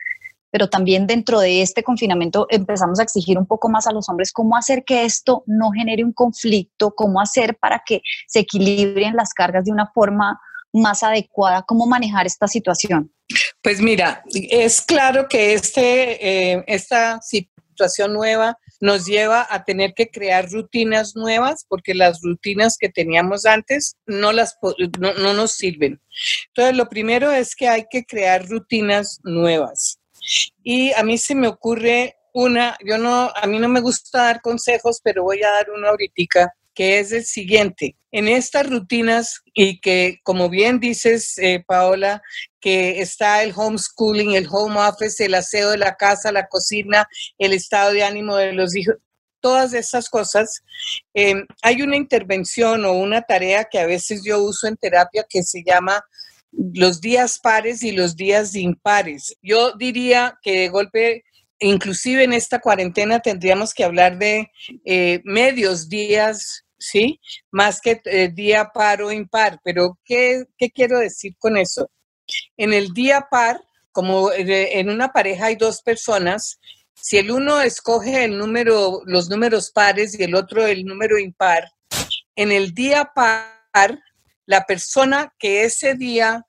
pero 0.51 0.69
también 0.69 1.07
dentro 1.07 1.41
de 1.41 1.63
este 1.63 1.83
confinamiento 1.83 2.47
empezamos 2.51 3.01
a 3.01 3.03
exigir 3.03 3.39
un 3.39 3.47
poco 3.47 3.69
más 3.69 3.87
a 3.87 3.93
los 3.93 4.09
hombres 4.09 4.33
cómo 4.33 4.57
hacer 4.57 4.85
que 4.85 5.05
esto 5.05 5.43
no 5.47 5.71
genere 5.71 6.05
un 6.05 6.13
conflicto, 6.13 6.95
cómo 6.95 7.21
hacer 7.21 7.57
para 7.59 7.83
que 7.85 8.01
se 8.27 8.41
equilibren 8.41 9.17
las 9.17 9.33
cargas 9.33 9.65
de 9.65 9.73
una 9.73 9.91
forma 9.93 10.41
más 10.73 11.03
adecuada, 11.03 11.63
cómo 11.63 11.87
manejar 11.87 12.27
esta 12.27 12.49
situación. 12.49 13.13
Pues 13.63 13.81
mira, 13.81 14.23
es 14.33 14.81
claro 14.83 15.27
que 15.29 15.55
este, 15.55 16.53
eh, 16.53 16.65
esta 16.67 17.21
situación 17.21 18.13
nueva 18.13 18.59
nos 18.81 19.07
lleva 19.07 19.47
a 19.49 19.65
tener 19.65 19.95
que 19.95 20.09
crear 20.11 20.51
rutinas 20.51 21.17
nuevas 21.17 21.65
porque 21.69 21.95
las 21.95 22.21
rutinas 22.23 22.77
que 22.79 22.89
teníamos 22.89 23.47
antes 23.47 23.97
no, 24.07 24.33
las, 24.33 24.59
no, 24.99 25.15
no 25.15 25.35
nos 25.35 25.53
sirven. 25.53 26.01
Entonces, 26.49 26.77
lo 26.77 26.89
primero 26.89 27.33
es 27.33 27.57
que 27.57 27.69
hay 27.69 27.87
que 27.91 28.05
crear 28.05 28.47
rutinas 28.47 29.21
nuevas. 29.25 29.96
Y 30.63 30.93
a 30.93 31.03
mí 31.03 31.19
se 31.19 31.35
me 31.35 31.49
ocurre 31.49 32.17
una, 32.33 32.77
yo 32.85 32.99
no, 32.99 33.33
a 33.35 33.47
mí 33.47 33.59
no 33.59 33.69
me 33.69 33.81
gusta 33.81 34.25
dar 34.25 34.41
consejos, 34.41 35.01
pero 35.03 35.23
voy 35.23 35.43
a 35.43 35.51
dar 35.51 35.71
una 35.71 35.89
ahorita 35.89 36.53
que 36.75 36.99
es 36.99 37.11
el 37.11 37.25
siguiente. 37.25 37.97
En 38.13 38.29
estas 38.29 38.69
rutinas 38.69 39.41
y 39.55 39.81
que, 39.81 40.21
como 40.23 40.51
bien 40.51 40.79
dices, 40.79 41.39
eh, 41.39 41.65
Paola, 41.67 42.23
que 42.61 43.01
está 43.01 43.43
el 43.43 43.55
homeschooling, 43.57 44.35
el 44.35 44.47
home 44.51 44.79
office, 44.79 45.25
el 45.25 45.35
aseo 45.35 45.71
de 45.71 45.79
la 45.79 45.97
casa, 45.97 46.31
la 46.31 46.49
cocina, 46.49 47.09
el 47.39 47.55
estado 47.55 47.93
de 47.93 48.05
ánimo 48.05 48.37
de 48.37 48.53
los 48.53 48.77
hijos, 48.77 48.97
todas 49.41 49.73
esas 49.73 50.11
cosas, 50.11 50.63
em, 51.15 51.47
hay 51.63 51.81
una 51.81 51.97
intervención 51.97 52.85
o 52.85 52.93
una 52.93 53.23
tarea 53.23 53.65
que 53.65 53.79
a 53.79 53.87
veces 53.87 54.23
yo 54.25 54.43
uso 54.43 54.67
en 54.67 54.77
terapia 54.77 55.25
que 55.29 55.43
se 55.43 55.63
llama 55.65 56.05
los 56.53 57.01
días 57.01 57.39
pares 57.39 57.83
y 57.83 57.93
los 57.93 58.17
días 58.17 58.55
impares. 58.55 59.37
Yo 59.43 59.73
diría 59.73 60.39
que 60.43 60.61
de 60.61 60.69
golpe 60.69 61.25
inclusive 61.59 62.25
en 62.25 62.35
esta 62.35 62.61
cuarentena 62.61 63.21
tendríamos 63.21 63.73
que 63.73 63.85
hablar 63.85 64.19
de 64.19 64.51
eh, 64.85 65.23
medios 65.25 65.89
días 65.89 66.67
¿sí? 66.79 67.21
Más 67.51 67.81
que 67.81 68.01
eh, 68.05 68.29
día 68.29 68.71
par 68.73 69.03
o 69.03 69.13
impar. 69.13 69.61
Pero, 69.65 69.99
¿qué, 70.05 70.45
¿qué 70.57 70.71
quiero 70.71 70.99
decir 70.99 71.35
con 71.39 71.57
eso? 71.57 71.91
En 72.57 72.73
el 72.73 72.93
día 72.93 73.29
par, 73.31 73.61
como 73.93 74.31
en 74.33 74.91
una 74.91 75.13
pareja 75.13 75.47
hay 75.47 75.57
dos 75.57 75.83
personas, 75.83 76.59
si 76.95 77.19
el 77.19 77.31
uno 77.31 77.61
escoge 77.61 78.25
el 78.25 78.37
número, 78.37 79.01
los 79.07 79.31
números 79.31 79.71
pares 79.71 80.19
y 80.19 80.25
el 80.25 80.35
otro 80.35 80.67
el 80.67 80.85
número 80.85 81.19
impar, 81.19 81.71
en 82.35 82.53
el 82.53 82.75
día 82.75 83.13
par, 83.15 83.99
la 84.47 84.65
persona 84.65 85.33
que 85.39 85.65
ese 85.65 85.95
día, 85.95 86.47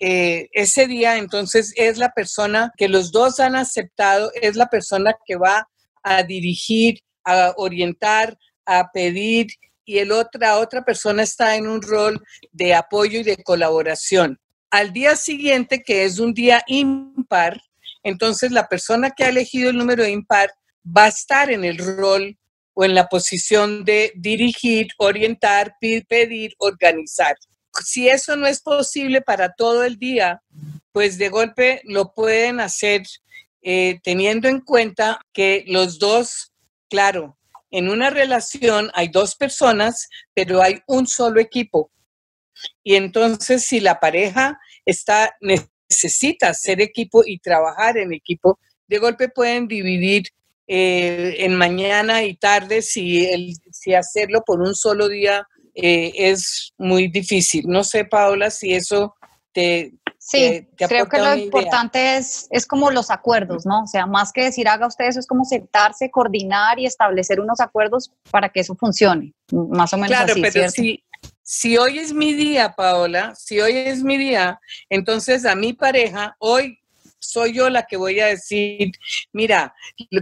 eh, 0.00 0.48
ese 0.52 0.86
día 0.86 1.18
entonces 1.18 1.72
es 1.76 1.98
la 1.98 2.10
persona 2.10 2.72
que 2.76 2.88
los 2.88 3.12
dos 3.12 3.38
han 3.40 3.54
aceptado, 3.54 4.30
es 4.34 4.56
la 4.56 4.66
persona 4.66 5.14
que 5.24 5.36
va 5.36 5.68
a 6.02 6.22
dirigir, 6.22 7.00
a 7.24 7.52
orientar, 7.56 8.36
a 8.64 8.90
pedir 8.92 9.48
y 9.84 9.98
el 9.98 10.12
otra, 10.12 10.58
otra 10.58 10.84
persona 10.84 11.22
está 11.22 11.56
en 11.56 11.68
un 11.68 11.80
rol 11.80 12.22
de 12.52 12.74
apoyo 12.74 13.20
y 13.20 13.22
de 13.22 13.42
colaboración. 13.42 14.40
Al 14.70 14.92
día 14.92 15.14
siguiente, 15.14 15.82
que 15.82 16.04
es 16.04 16.18
un 16.18 16.34
día 16.34 16.62
impar, 16.66 17.60
entonces 18.02 18.50
la 18.50 18.68
persona 18.68 19.10
que 19.10 19.24
ha 19.24 19.28
elegido 19.28 19.70
el 19.70 19.76
número 19.76 20.06
impar 20.06 20.50
va 20.84 21.04
a 21.04 21.08
estar 21.08 21.50
en 21.50 21.64
el 21.64 21.78
rol 21.78 22.36
o 22.78 22.84
en 22.84 22.94
la 22.94 23.08
posición 23.08 23.86
de 23.86 24.12
dirigir, 24.16 24.88
orientar, 24.98 25.76
pedir, 25.80 26.54
organizar. 26.58 27.34
Si 27.82 28.06
eso 28.06 28.36
no 28.36 28.46
es 28.46 28.60
posible 28.60 29.22
para 29.22 29.54
todo 29.54 29.82
el 29.82 29.96
día, 29.96 30.42
pues 30.92 31.16
de 31.16 31.30
golpe 31.30 31.80
lo 31.84 32.12
pueden 32.12 32.60
hacer 32.60 33.02
eh, 33.62 33.98
teniendo 34.04 34.46
en 34.48 34.60
cuenta 34.60 35.22
que 35.32 35.64
los 35.68 35.98
dos, 35.98 36.52
claro, 36.90 37.38
en 37.70 37.88
una 37.88 38.10
relación 38.10 38.90
hay 38.92 39.08
dos 39.08 39.36
personas, 39.36 40.10
pero 40.34 40.60
hay 40.60 40.82
un 40.86 41.06
solo 41.06 41.40
equipo. 41.40 41.90
Y 42.84 42.96
entonces 42.96 43.64
si 43.64 43.80
la 43.80 44.00
pareja 44.00 44.60
está 44.84 45.34
necesita 45.40 46.52
ser 46.52 46.82
equipo 46.82 47.22
y 47.24 47.38
trabajar 47.38 47.96
en 47.96 48.12
equipo, 48.12 48.60
de 48.86 48.98
golpe 48.98 49.30
pueden 49.30 49.66
dividir 49.66 50.24
eh, 50.66 51.36
en 51.38 51.54
mañana 51.54 52.24
y 52.24 52.34
tarde 52.36 52.82
si, 52.82 53.26
el, 53.26 53.54
si 53.70 53.94
hacerlo 53.94 54.42
por 54.44 54.60
un 54.60 54.74
solo 54.74 55.08
día 55.08 55.46
eh, 55.74 56.12
es 56.16 56.72
muy 56.78 57.08
difícil. 57.08 57.66
No 57.68 57.84
sé, 57.84 58.04
Paola, 58.04 58.50
si 58.50 58.74
eso 58.74 59.14
te, 59.52 59.92
Sí, 60.28 60.66
creo 60.76 61.08
que 61.08 61.18
lo 61.18 61.36
importante 61.36 62.16
es, 62.16 62.48
es 62.50 62.66
como 62.66 62.90
los 62.90 63.12
acuerdos, 63.12 63.64
¿no? 63.64 63.84
O 63.84 63.86
sea, 63.86 64.06
más 64.06 64.32
que 64.32 64.42
decir 64.42 64.66
haga 64.66 64.88
usted 64.88 65.04
eso, 65.04 65.20
es 65.20 65.26
como 65.28 65.44
sentarse, 65.44 66.10
coordinar 66.10 66.80
y 66.80 66.86
establecer 66.86 67.38
unos 67.38 67.60
acuerdos 67.60 68.10
para 68.32 68.48
que 68.48 68.58
eso 68.58 68.74
funcione, 68.74 69.34
más 69.52 69.92
o 69.92 69.96
menos 69.96 70.10
claro, 70.10 70.32
así, 70.32 70.42
pero 70.42 70.68
si, 70.68 71.04
si 71.42 71.78
hoy 71.78 72.00
es 72.00 72.12
mi 72.12 72.34
día, 72.34 72.74
Paola, 72.74 73.36
si 73.36 73.60
hoy 73.60 73.76
es 73.76 74.02
mi 74.02 74.16
día, 74.16 74.58
entonces 74.90 75.46
a 75.46 75.54
mi 75.54 75.74
pareja, 75.74 76.34
hoy 76.40 76.80
soy 77.26 77.52
yo 77.52 77.68
la 77.70 77.86
que 77.86 77.96
voy 77.96 78.20
a 78.20 78.26
decir, 78.26 78.92
mira, 79.32 79.74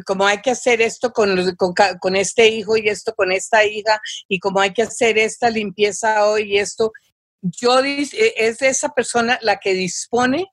como 0.05 0.27
hay 0.27 0.41
que 0.41 0.51
hacer 0.51 0.81
esto 0.81 1.13
con, 1.13 1.55
con, 1.57 1.75
con, 2.01 2.17
este 2.17 2.49
hijo 2.49 2.77
y 2.77 2.89
esto 2.89 3.15
con 3.15 3.33
esta 3.33 3.65
hija, 3.65 4.01
y 4.29 4.39
como 4.39 4.61
hay 4.61 4.73
que 4.73 4.83
hacer 4.83 5.19
esta 5.19 5.51
limpieza 5.51 6.27
hoy 6.27 6.55
y 6.55 6.59
esto, 6.59 6.93
yo 7.43 7.81
e, 7.81 8.09
es 8.37 8.63
esa 8.63 8.91
persona 8.91 9.39
la 9.43 9.59
que 9.59 9.75
dispone 9.75 10.47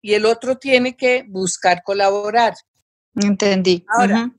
y 0.00 0.14
el 0.14 0.24
otro 0.26 0.56
tiene 0.56 0.96
que 0.96 1.24
buscar 1.26 1.82
colaborar. 1.82 2.54
Entendí. 3.14 3.84
Ahora, 3.88 4.30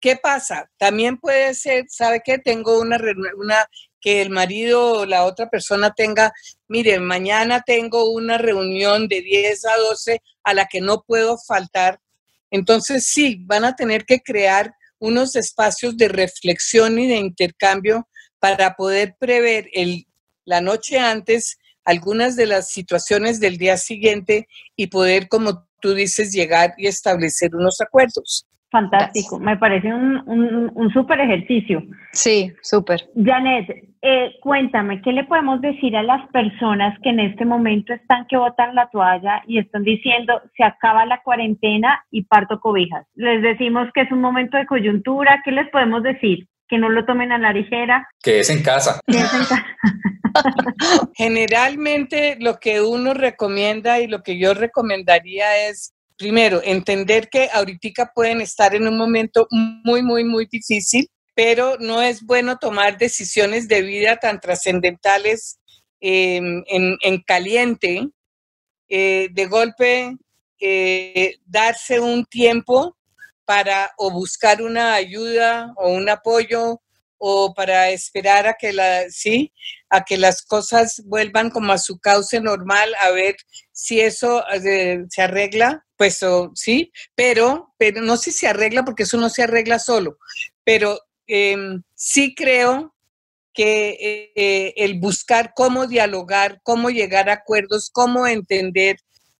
¿qué 0.00 0.16
pasa? 0.16 0.70
También 0.76 1.18
puede 1.18 1.54
ser, 1.54 1.84
¿sabe 1.88 2.22
qué? 2.24 2.38
Tengo 2.38 2.80
una, 2.80 2.98
una 3.36 3.68
que 4.04 4.20
el 4.20 4.28
marido 4.28 5.00
o 5.00 5.06
la 5.06 5.24
otra 5.24 5.48
persona 5.48 5.94
tenga, 5.94 6.30
mire, 6.68 7.00
mañana 7.00 7.62
tengo 7.64 8.10
una 8.10 8.36
reunión 8.36 9.08
de 9.08 9.22
10 9.22 9.64
a 9.64 9.76
12 9.78 10.20
a 10.42 10.52
la 10.52 10.66
que 10.66 10.82
no 10.82 11.02
puedo 11.06 11.38
faltar. 11.38 11.98
Entonces, 12.50 13.06
sí, 13.06 13.38
van 13.46 13.64
a 13.64 13.76
tener 13.76 14.04
que 14.04 14.20
crear 14.20 14.74
unos 14.98 15.36
espacios 15.36 15.96
de 15.96 16.08
reflexión 16.08 16.98
y 16.98 17.08
de 17.08 17.16
intercambio 17.16 18.06
para 18.38 18.74
poder 18.74 19.16
prever 19.18 19.70
el 19.72 20.06
la 20.44 20.60
noche 20.60 20.98
antes 20.98 21.56
algunas 21.86 22.36
de 22.36 22.44
las 22.44 22.68
situaciones 22.68 23.40
del 23.40 23.56
día 23.56 23.78
siguiente 23.78 24.46
y 24.76 24.88
poder, 24.88 25.28
como 25.28 25.66
tú 25.80 25.94
dices, 25.94 26.32
llegar 26.32 26.74
y 26.76 26.86
establecer 26.86 27.54
unos 27.54 27.80
acuerdos. 27.80 28.46
Fantástico, 28.74 29.38
me 29.38 29.56
parece 29.56 29.94
un, 29.94 30.20
un, 30.74 30.92
súper 30.92 31.20
ejercicio. 31.20 31.84
Sí, 32.10 32.52
súper. 32.60 33.08
Janet, 33.14 33.68
eh, 34.02 34.32
cuéntame, 34.40 35.00
¿qué 35.00 35.12
le 35.12 35.22
podemos 35.22 35.60
decir 35.60 35.96
a 35.96 36.02
las 36.02 36.28
personas 36.32 36.98
que 37.00 37.10
en 37.10 37.20
este 37.20 37.44
momento 37.44 37.92
están 37.92 38.26
que 38.26 38.36
botan 38.36 38.74
la 38.74 38.88
toalla 38.90 39.44
y 39.46 39.58
están 39.58 39.84
diciendo 39.84 40.42
se 40.56 40.64
acaba 40.64 41.06
la 41.06 41.22
cuarentena 41.22 42.04
y 42.10 42.24
parto 42.24 42.58
cobijas? 42.58 43.06
Les 43.14 43.42
decimos 43.42 43.86
que 43.94 44.00
es 44.00 44.10
un 44.10 44.20
momento 44.20 44.56
de 44.56 44.66
coyuntura, 44.66 45.40
¿qué 45.44 45.52
les 45.52 45.70
podemos 45.70 46.02
decir? 46.02 46.48
Que 46.66 46.76
no 46.76 46.88
lo 46.88 47.04
tomen 47.04 47.30
a 47.30 47.38
la 47.38 47.52
ligera. 47.52 48.08
Que 48.24 48.40
es 48.40 48.50
en 48.50 48.64
casa. 48.64 48.98
Que 49.06 49.18
es 49.18 49.34
en 49.34 49.38
casa. 49.38 49.66
Generalmente 51.14 52.38
lo 52.40 52.58
que 52.58 52.80
uno 52.80 53.14
recomienda 53.14 54.00
y 54.00 54.08
lo 54.08 54.24
que 54.24 54.36
yo 54.36 54.52
recomendaría 54.52 55.68
es, 55.68 55.94
primero, 56.16 56.60
entender 56.64 57.28
que 57.28 57.48
ahorita 57.52 58.12
pueden 58.14 58.40
estar 58.40 58.74
en 58.74 58.86
un 58.86 58.96
momento 58.96 59.46
muy, 59.50 60.02
muy, 60.02 60.24
muy 60.24 60.46
difícil, 60.46 61.08
pero 61.34 61.76
no 61.78 62.02
es 62.02 62.22
bueno 62.22 62.58
tomar 62.58 62.96
decisiones 62.98 63.68
de 63.68 63.82
vida 63.82 64.16
tan 64.16 64.40
trascendentales 64.40 65.58
en, 66.00 67.22
caliente, 67.26 68.08
eh, 68.88 69.28
de 69.32 69.46
golpe, 69.46 70.16
eh, 70.60 71.36
darse 71.46 71.98
un 71.98 72.24
tiempo 72.26 72.96
para 73.44 73.92
o 73.96 74.10
buscar 74.10 74.62
una 74.62 74.94
ayuda 74.94 75.72
o 75.76 75.90
un 75.90 76.08
apoyo 76.08 76.80
o 77.18 77.54
para 77.54 77.90
esperar 77.90 78.46
a 78.46 78.54
que 78.54 78.72
la, 78.72 79.08
sí, 79.08 79.52
a 79.88 80.04
que 80.04 80.18
las 80.18 80.42
cosas 80.42 81.02
vuelvan 81.06 81.50
como 81.50 81.72
a 81.72 81.78
su 81.78 81.98
cauce 81.98 82.40
normal, 82.40 82.94
a 83.00 83.10
ver 83.10 83.36
si 83.72 84.00
eso 84.00 84.44
eh, 84.52 85.04
se 85.08 85.22
arregla, 85.22 85.83
pues 85.96 86.20
sí, 86.54 86.92
pero, 87.14 87.74
pero 87.78 88.02
no 88.02 88.16
sé 88.16 88.32
si 88.32 88.40
se 88.40 88.48
arregla 88.48 88.84
porque 88.84 89.04
eso 89.04 89.16
no 89.16 89.28
se 89.28 89.42
arregla 89.42 89.78
solo, 89.78 90.18
pero 90.64 90.98
em, 91.26 91.82
sí 91.94 92.34
creo 92.34 92.94
que 93.52 94.32
eh, 94.34 94.74
el 94.76 94.98
buscar 94.98 95.52
cómo 95.54 95.86
dialogar, 95.86 96.60
cómo 96.64 96.90
llegar 96.90 97.30
a 97.30 97.34
acuerdos, 97.34 97.88
cómo 97.90 98.26
entender, 98.26 98.96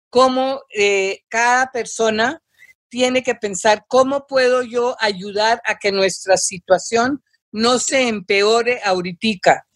cómo 0.08 0.62
eh, 0.72 1.22
cada 1.28 1.72
persona 1.72 2.40
tiene 2.88 3.24
que 3.24 3.34
pensar 3.34 3.84
cómo 3.88 4.28
puedo 4.28 4.62
yo 4.62 4.96
ayudar 5.00 5.60
a 5.66 5.78
que 5.78 5.90
nuestra 5.90 6.36
situación 6.36 7.24
no 7.50 7.80
se 7.80 8.06
empeore 8.06 8.80
ahorita. 8.84 9.66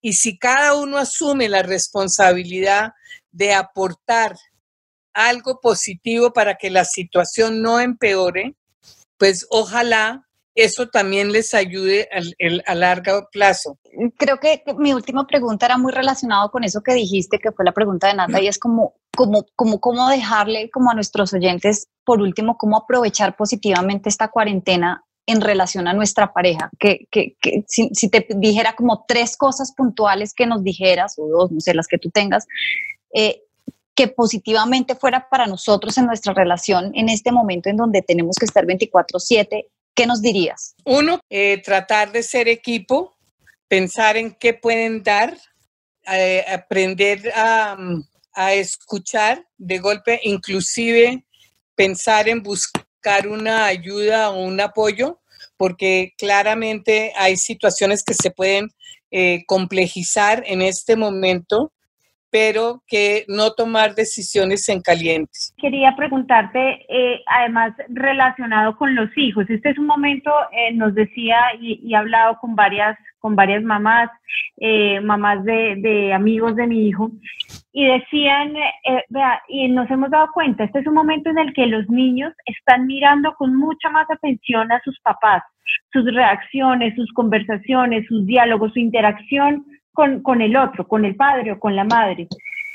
Y 0.00 0.12
si 0.12 0.38
cada 0.38 0.74
uno 0.74 0.98
asume 0.98 1.48
la 1.48 1.62
responsabilidad 1.62 2.92
de 3.32 3.54
aportar 3.54 4.36
algo 5.18 5.60
positivo 5.60 6.32
para 6.32 6.54
que 6.54 6.70
la 6.70 6.84
situación 6.84 7.60
no 7.60 7.80
empeore, 7.80 8.54
pues 9.18 9.46
ojalá 9.50 10.24
eso 10.54 10.88
también 10.88 11.32
les 11.32 11.54
ayude 11.54 12.08
a 12.66 12.74
largo 12.74 13.28
plazo. 13.32 13.78
Creo 14.16 14.38
que 14.38 14.62
mi 14.76 14.92
última 14.92 15.26
pregunta 15.26 15.66
era 15.66 15.78
muy 15.78 15.92
relacionado 15.92 16.50
con 16.50 16.64
eso 16.64 16.82
que 16.82 16.94
dijiste, 16.94 17.38
que 17.38 17.52
fue 17.52 17.64
la 17.64 17.72
pregunta 17.72 18.08
de 18.08 18.14
Nata, 18.14 18.40
y 18.40 18.48
es 18.48 18.58
como, 18.58 18.94
como, 19.16 19.44
como, 19.54 19.80
cómo 19.80 20.08
dejarle 20.08 20.70
como 20.70 20.90
a 20.90 20.94
nuestros 20.94 21.32
oyentes, 21.32 21.88
por 22.04 22.20
último, 22.20 22.56
cómo 22.56 22.76
aprovechar 22.76 23.36
positivamente 23.36 24.08
esta 24.08 24.28
cuarentena 24.28 25.04
en 25.26 25.40
relación 25.40 25.86
a 25.86 25.94
nuestra 25.94 26.32
pareja. 26.32 26.70
Que, 26.78 27.06
que, 27.10 27.36
que 27.40 27.64
si, 27.68 27.90
si, 27.92 28.08
te 28.08 28.26
dijera 28.36 28.74
como 28.74 29.04
tres 29.06 29.36
cosas 29.36 29.72
puntuales 29.76 30.32
que 30.34 30.46
nos 30.46 30.64
dijeras, 30.64 31.14
o 31.18 31.28
dos, 31.28 31.52
no 31.52 31.60
sé, 31.60 31.74
las 31.74 31.86
que 31.86 31.98
tú 31.98 32.10
tengas, 32.10 32.46
eh, 33.14 33.42
que 33.98 34.06
positivamente 34.06 34.94
fuera 34.94 35.28
para 35.28 35.48
nosotros 35.48 35.98
en 35.98 36.06
nuestra 36.06 36.32
relación 36.32 36.92
en 36.94 37.08
este 37.08 37.32
momento 37.32 37.68
en 37.68 37.76
donde 37.76 38.00
tenemos 38.00 38.36
que 38.38 38.44
estar 38.44 38.64
24/7 38.64 39.66
¿qué 39.92 40.06
nos 40.06 40.22
dirías? 40.22 40.76
Uno, 40.84 41.18
eh, 41.28 41.60
tratar 41.62 42.12
de 42.12 42.22
ser 42.22 42.46
equipo, 42.46 43.16
pensar 43.66 44.16
en 44.16 44.36
qué 44.36 44.54
pueden 44.54 45.02
dar, 45.02 45.36
eh, 46.12 46.44
aprender 46.48 47.32
a, 47.34 47.76
a, 48.34 48.54
escuchar 48.54 49.44
de 49.56 49.78
golpe, 49.80 50.20
inclusive 50.22 51.24
pensar 51.74 52.28
en 52.28 52.44
buscar 52.44 53.26
una 53.26 53.66
ayuda 53.66 54.30
o 54.30 54.44
un 54.44 54.60
apoyo, 54.60 55.20
porque 55.56 56.12
claramente 56.16 57.12
hay 57.16 57.36
situaciones 57.36 58.04
que 58.04 58.14
se 58.14 58.30
pueden 58.30 58.68
eh, 59.10 59.42
complejizar 59.46 60.44
en 60.46 60.62
este 60.62 60.94
momento 60.94 61.72
pero 62.30 62.82
que 62.86 63.24
no 63.28 63.52
tomar 63.52 63.94
decisiones 63.94 64.68
en 64.68 64.82
caliente. 64.82 65.32
Quería 65.56 65.96
preguntarte, 65.96 66.84
eh, 66.88 67.22
además 67.26 67.72
relacionado 67.88 68.76
con 68.76 68.94
los 68.94 69.08
hijos, 69.16 69.48
este 69.48 69.70
es 69.70 69.78
un 69.78 69.86
momento, 69.86 70.30
eh, 70.52 70.72
nos 70.74 70.94
decía 70.94 71.38
y, 71.60 71.80
y, 71.82 71.94
he 71.94 71.96
hablado 71.96 72.38
con 72.38 72.54
varias, 72.54 72.98
con 73.18 73.34
varias 73.34 73.62
mamás, 73.62 74.10
eh, 74.58 75.00
mamás 75.00 75.42
de, 75.44 75.76
de, 75.78 76.12
amigos 76.12 76.54
de 76.56 76.66
mi 76.66 76.88
hijo, 76.88 77.10
y 77.72 77.86
decían, 77.86 78.54
vea, 79.08 79.40
y 79.48 79.68
nos 79.68 79.90
hemos 79.90 80.10
dado 80.10 80.28
cuenta, 80.32 80.64
este 80.64 80.80
es 80.80 80.86
un 80.86 80.94
momento 80.94 81.30
en 81.30 81.38
el 81.38 81.52
que 81.54 81.66
los 81.66 81.88
niños 81.88 82.32
están 82.44 82.86
mirando 82.86 83.34
con 83.34 83.56
mucha 83.56 83.88
más 83.90 84.10
atención 84.10 84.70
a 84.72 84.80
sus 84.82 84.98
papás, 85.00 85.42
sus 85.92 86.04
reacciones, 86.12 86.94
sus 86.94 87.12
conversaciones, 87.12 88.06
sus 88.06 88.26
diálogos, 88.26 88.72
su 88.72 88.80
interacción 88.80 89.64
con, 89.98 90.22
con 90.22 90.40
el 90.40 90.54
otro, 90.54 90.86
con 90.86 91.04
el 91.04 91.16
padre 91.16 91.50
o 91.50 91.58
con 91.58 91.74
la 91.74 91.82
madre. 91.82 92.28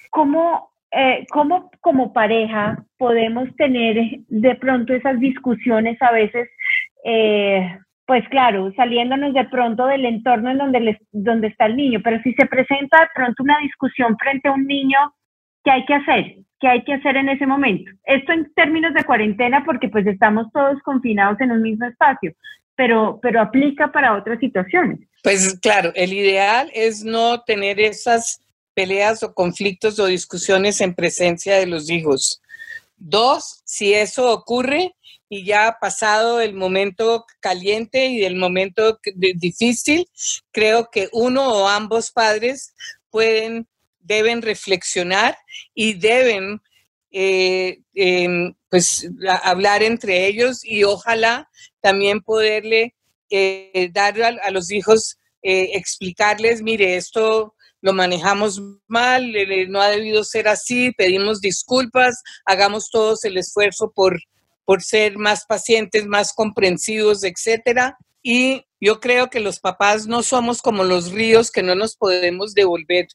¿Cómo, 0.10 0.72
eh, 0.92 1.26
¿Cómo 1.30 1.72
como 1.80 2.12
pareja 2.12 2.84
podemos 2.98 3.48
tener 3.56 3.96
de 4.28 4.56
pronto 4.56 4.94
esas 4.94 5.18
discusiones 5.22 6.02
a 6.02 6.12
veces, 6.12 6.50
eh, 7.06 7.78
pues 8.06 8.28
claro, 8.28 8.74
saliéndonos 8.76 9.34
de 9.34 9.46
pronto 9.46 9.86
del 9.86 10.04
entorno 10.06 10.52
en 10.52 10.58
donde, 10.58 10.82
les, 10.82 10.98
donde 11.14 11.48
está 11.48 11.68
el 11.68 11.78
niño, 11.78 12.02
pero 12.04 12.22
si 12.24 12.34
se 12.34 12.46
presenta 12.46 13.00
de 13.00 13.08
pronto 13.16 13.42
una 13.42 13.58
discusión 13.60 14.18
frente 14.18 14.50
a 14.50 14.52
un 14.52 14.68
niño, 14.68 15.00
¿qué 15.64 15.72
hay 15.72 15.86
que 15.86 15.94
hacer? 15.94 16.36
¿Qué 16.60 16.68
hay 16.68 16.84
que 16.84 16.96
hacer 16.96 17.16
en 17.16 17.30
ese 17.30 17.48
momento? 17.48 17.90
Esto 18.04 18.34
en 18.34 18.54
términos 18.54 18.94
de 18.94 19.06
cuarentena, 19.06 19.64
porque 19.64 19.88
pues 19.88 20.06
estamos 20.08 20.52
todos 20.52 20.78
confinados 20.82 21.40
en 21.40 21.54
un 21.54 21.62
mismo 21.62 21.86
espacio, 21.86 22.34
pero, 22.76 23.18
pero 23.22 23.40
aplica 23.40 23.94
para 23.94 24.14
otras 24.14 24.40
situaciones. 24.40 25.00
Pues 25.24 25.58
claro, 25.62 25.94
el 25.96 26.12
ideal 26.12 26.70
es 26.74 27.06
no 27.06 27.44
tener 27.44 27.80
esas 27.80 28.42
peleas 28.74 29.24
o 29.24 29.34
conflictos 29.34 29.98
o 29.98 30.06
discusiones 30.06 30.82
en 30.82 30.94
presencia 30.94 31.56
de 31.56 31.66
los 31.66 31.90
hijos. 31.90 32.42
Dos, 32.98 33.62
si 33.64 33.94
eso 33.94 34.30
ocurre 34.32 34.94
y 35.30 35.46
ya 35.46 35.68
ha 35.68 35.80
pasado 35.80 36.42
el 36.42 36.54
momento 36.54 37.26
caliente 37.40 38.08
y 38.08 38.26
el 38.26 38.36
momento 38.36 39.00
difícil, 39.16 40.10
creo 40.52 40.90
que 40.92 41.08
uno 41.14 41.48
o 41.54 41.68
ambos 41.70 42.12
padres 42.12 42.76
pueden, 43.10 43.66
deben 44.02 44.42
reflexionar 44.42 45.38
y 45.74 45.94
deben 45.94 46.62
eh, 47.12 47.80
eh, 47.96 48.52
pues 48.70 49.10
hablar 49.44 49.84
entre 49.84 50.28
ellos 50.28 50.66
y 50.66 50.84
ojalá 50.84 51.50
también 51.80 52.22
poderle 52.22 52.94
eh, 53.36 53.90
dar 53.92 54.22
a, 54.22 54.52
los 54.52 54.72
hijos, 54.72 55.18
eh, 55.42 55.72
explicarles, 55.74 56.62
mire, 56.62 56.98
esto 56.98 57.56
lo 57.82 57.94
manejamos 57.94 58.62
mal, 58.88 59.34
no 59.70 59.82
ha 59.82 59.90
debido 59.90 60.24
ser 60.24 60.48
así, 60.48 60.92
pedimos 60.92 61.42
disculpas, 61.42 62.22
hagamos 62.46 62.90
todos 62.92 63.26
el 63.26 63.38
esfuerzo 63.38 63.92
por, 63.94 64.20
por 64.66 64.84
ser 64.84 65.18
más 65.18 65.46
pacientes, 65.46 66.06
más 66.06 66.32
comprensivos, 66.32 67.24
etcétera. 67.24 67.98
Y 68.22 68.64
yo 68.80 69.00
creo 69.00 69.30
que 69.30 69.40
los 69.40 69.60
papás 69.60 70.06
no 70.06 70.22
somos 70.22 70.62
como 70.62 70.84
los 70.84 71.12
ríos 71.12 71.50
que 71.50 71.64
no 71.64 71.74
nos 71.74 71.96
podemos 71.98 72.54
devolver. 72.54 73.08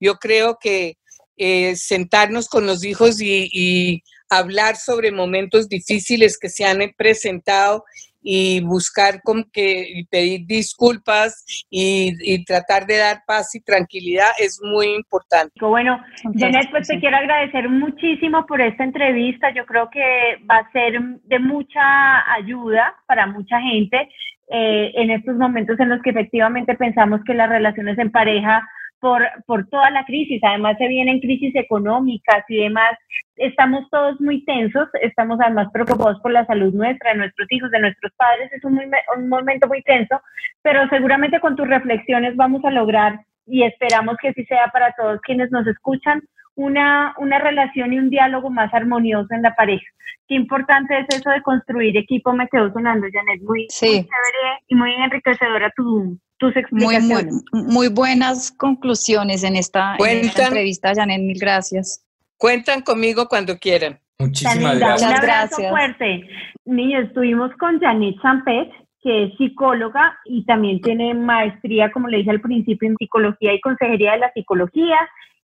Yo 0.00 0.16
creo 0.16 0.58
que 0.60 0.98
eh, 1.36 1.76
sentarnos 1.76 2.48
con 2.48 2.66
los 2.66 2.84
hijos 2.84 3.20
y, 3.20 4.02
hablar 4.32 4.76
sobre 4.76 5.10
momentos 5.10 5.68
difíciles 5.68 6.38
que 6.38 6.50
se 6.50 6.64
han 6.64 6.78
presentado 6.96 7.82
y 8.22 8.60
buscar 8.60 9.22
con 9.22 9.44
que 9.52 10.04
pedir 10.10 10.46
disculpas 10.46 11.44
y, 11.70 12.44
tratar 12.44 12.86
de 12.86 12.98
dar 12.98 13.22
paz 13.26 13.54
y 13.54 13.60
tranquilidad 13.60 14.28
es 14.38 14.60
muy 14.62 14.88
importante. 14.94 15.52
Bueno, 15.60 16.00
Janet, 16.34 16.70
pues 16.70 16.88
te 16.88 16.98
quiero 16.98 17.16
agradecer 17.16 17.68
muchísimo 17.68 18.46
por 18.46 18.60
esta 18.60 18.84
entrevista. 18.84 19.52
Yo 19.54 19.66
creo 19.66 19.90
que 19.90 20.38
va 20.50 20.58
a 20.58 20.72
ser 20.72 21.00
de 21.00 21.38
mucha 21.38 22.32
ayuda 22.32 22.94
para 23.06 23.26
mucha 23.26 23.60
gente 23.60 24.08
eh, 24.52 24.92
en 24.94 25.10
estos 25.10 25.36
momentos 25.36 25.78
en 25.78 25.90
los 25.90 26.02
que 26.02 26.10
efectivamente 26.10 26.74
pensamos 26.74 27.20
que 27.24 27.34
las 27.34 27.48
relaciones 27.48 27.98
en 27.98 28.10
pareja 28.10 28.66
por, 29.00 29.22
por 29.46 29.66
toda 29.68 29.90
la 29.90 30.04
crisis. 30.04 30.40
Además, 30.44 30.76
se 30.78 30.88
vienen 30.88 31.20
crisis 31.20 31.54
económicas 31.56 32.44
y 32.48 32.62
demás. 32.62 32.96
Estamos 33.36 33.88
todos 33.90 34.20
muy 34.20 34.44
tensos, 34.44 34.88
estamos 35.02 35.38
además 35.40 35.68
preocupados 35.72 36.20
por 36.20 36.32
la 36.32 36.44
salud 36.46 36.72
nuestra, 36.74 37.12
de 37.12 37.18
nuestros 37.18 37.50
hijos, 37.50 37.70
de 37.70 37.80
nuestros 37.80 38.12
padres. 38.12 38.52
Es 38.52 38.64
un, 38.64 38.80
un 39.16 39.28
momento 39.28 39.66
muy 39.66 39.82
tenso, 39.82 40.20
pero 40.62 40.88
seguramente 40.88 41.40
con 41.40 41.56
tus 41.56 41.66
reflexiones 41.66 42.36
vamos 42.36 42.64
a 42.64 42.70
lograr 42.70 43.20
y 43.46 43.64
esperamos 43.64 44.16
que 44.20 44.28
así 44.28 44.44
sea 44.44 44.68
para 44.68 44.92
todos 44.92 45.20
quienes 45.22 45.50
nos 45.50 45.66
escuchan, 45.66 46.22
una, 46.54 47.14
una 47.18 47.38
relación 47.38 47.92
y 47.92 47.98
un 47.98 48.10
diálogo 48.10 48.50
más 48.50 48.72
armonioso 48.74 49.34
en 49.34 49.42
la 49.42 49.54
pareja. 49.54 49.86
Qué 50.28 50.34
importante 50.34 50.98
es 50.98 51.06
eso 51.16 51.30
de 51.30 51.42
construir 51.42 51.96
equipo. 51.96 52.32
Me 52.32 52.48
quedó 52.48 52.72
sonando, 52.72 53.06
Janet, 53.12 53.42
muy, 53.42 53.66
sí. 53.68 53.86
muy 53.86 53.94
chévere 53.96 54.58
y 54.68 54.74
muy 54.74 54.94
enriquecedora 54.94 55.72
tu, 55.74 56.18
tus 56.40 56.56
explicaciones. 56.56 57.32
Muy, 57.52 57.62
muy, 57.62 57.72
muy 57.72 57.88
buenas 57.88 58.50
conclusiones 58.50 59.44
en 59.44 59.56
esta, 59.56 59.94
en 59.98 60.24
esta, 60.24 60.44
entrevista, 60.44 60.92
Janet. 60.94 61.20
Mil 61.20 61.38
gracias. 61.38 62.04
Cuentan 62.38 62.80
conmigo 62.80 63.28
cuando 63.28 63.56
quieran. 63.58 64.00
Muchísimas 64.18 64.78
gracias. 64.78 65.10
Un 65.10 65.16
abrazo 65.16 65.62
fuerte. 65.68 66.28
Niños, 66.64 67.04
estuvimos 67.04 67.54
con 67.58 67.78
Janet 67.78 68.16
Champet, 68.22 68.70
que 69.02 69.24
es 69.24 69.36
psicóloga 69.36 70.18
y 70.24 70.44
también 70.46 70.80
tiene 70.80 71.12
maestría, 71.14 71.92
como 71.92 72.08
le 72.08 72.18
dije 72.18 72.30
al 72.30 72.40
principio, 72.40 72.88
en 72.88 72.96
psicología 72.96 73.52
y 73.52 73.60
consejería 73.60 74.12
de 74.12 74.18
la 74.18 74.32
psicología 74.32 74.96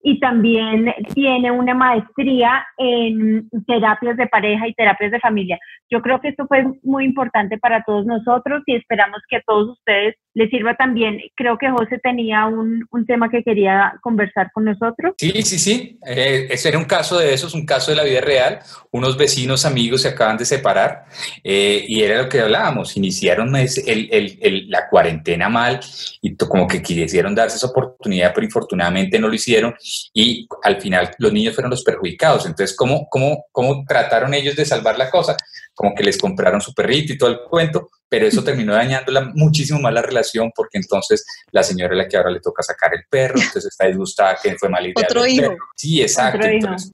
y 0.08 0.20
también 0.20 0.94
tiene 1.14 1.50
una 1.50 1.74
maestría 1.74 2.64
en 2.78 3.50
terapias 3.66 4.16
de 4.16 4.28
pareja 4.28 4.68
y 4.68 4.74
terapias 4.74 5.10
de 5.10 5.18
familia. 5.18 5.58
Yo 5.90 6.00
creo 6.00 6.20
que 6.20 6.28
esto 6.28 6.46
fue 6.46 6.64
muy 6.84 7.04
importante 7.04 7.58
para 7.58 7.82
todos 7.82 8.06
nosotros 8.06 8.62
y 8.66 8.76
esperamos 8.76 9.20
que 9.28 9.38
a 9.38 9.42
todos 9.44 9.70
ustedes 9.70 10.14
les 10.34 10.48
sirva 10.50 10.76
también. 10.76 11.20
Creo 11.34 11.58
que 11.58 11.70
José 11.70 11.98
tenía 11.98 12.46
un, 12.46 12.86
un 12.90 13.06
tema 13.06 13.28
que 13.30 13.42
quería 13.42 13.94
conversar 14.00 14.52
con 14.52 14.66
nosotros. 14.66 15.14
Sí, 15.18 15.32
sí, 15.42 15.58
sí. 15.58 15.98
Eh, 16.06 16.46
ese 16.50 16.68
era 16.68 16.78
un 16.78 16.84
caso 16.84 17.18
de 17.18 17.32
esos, 17.34 17.54
un 17.54 17.66
caso 17.66 17.90
de 17.90 17.96
la 17.96 18.04
vida 18.04 18.20
real. 18.20 18.60
Unos 18.92 19.16
vecinos, 19.16 19.64
amigos 19.64 20.02
se 20.02 20.08
acaban 20.08 20.36
de 20.36 20.44
separar 20.44 21.06
eh, 21.42 21.84
y 21.88 22.02
era 22.02 22.22
lo 22.22 22.28
que 22.28 22.40
hablábamos. 22.40 22.96
Iniciaron 22.96 23.56
el, 23.56 23.68
el, 23.86 24.38
el, 24.40 24.70
la 24.70 24.88
cuarentena 24.88 25.48
mal 25.48 25.80
y 26.20 26.36
como 26.36 26.68
que 26.68 26.80
quisieron 26.80 27.34
darse 27.34 27.56
esa 27.56 27.68
oportunidad, 27.68 28.32
pero 28.32 28.44
infortunadamente 28.44 29.18
no 29.18 29.28
lo 29.28 29.34
hicieron 29.34 29.74
y 30.12 30.46
al 30.62 30.80
final 30.80 31.10
los 31.18 31.32
niños 31.32 31.54
fueron 31.54 31.70
los 31.70 31.82
perjudicados. 31.82 32.46
Entonces, 32.46 32.76
¿cómo, 32.76 33.08
cómo, 33.08 33.46
cómo 33.52 33.84
trataron 33.86 34.34
ellos 34.34 34.56
de 34.56 34.64
salvar 34.64 34.98
la 34.98 35.10
cosa? 35.10 35.36
Como 35.76 35.94
que 35.94 36.02
les 36.02 36.16
compraron 36.16 36.60
su 36.60 36.72
perrito 36.72 37.12
y 37.12 37.18
todo 37.18 37.30
el 37.30 37.40
cuento, 37.48 37.90
pero 38.08 38.26
eso 38.26 38.42
terminó 38.42 38.72
dañando 38.72 39.12
muchísimo 39.34 39.78
más 39.78 39.92
la 39.92 40.00
relación 40.00 40.50
porque 40.54 40.78
entonces 40.78 41.24
la 41.50 41.62
señora 41.62 41.92
es 41.92 41.98
la 41.98 42.08
que 42.08 42.16
ahora 42.16 42.30
le 42.30 42.40
toca 42.40 42.62
sacar 42.62 42.94
el 42.94 43.02
perro, 43.10 43.34
entonces 43.36 43.66
está 43.66 43.86
disgustada 43.86 44.38
que 44.42 44.56
fue 44.56 44.70
mala 44.70 44.88
idea. 44.88 45.04
Otro 45.04 45.26
hijo. 45.26 45.54
Sí, 45.76 46.00
exacto. 46.00 46.46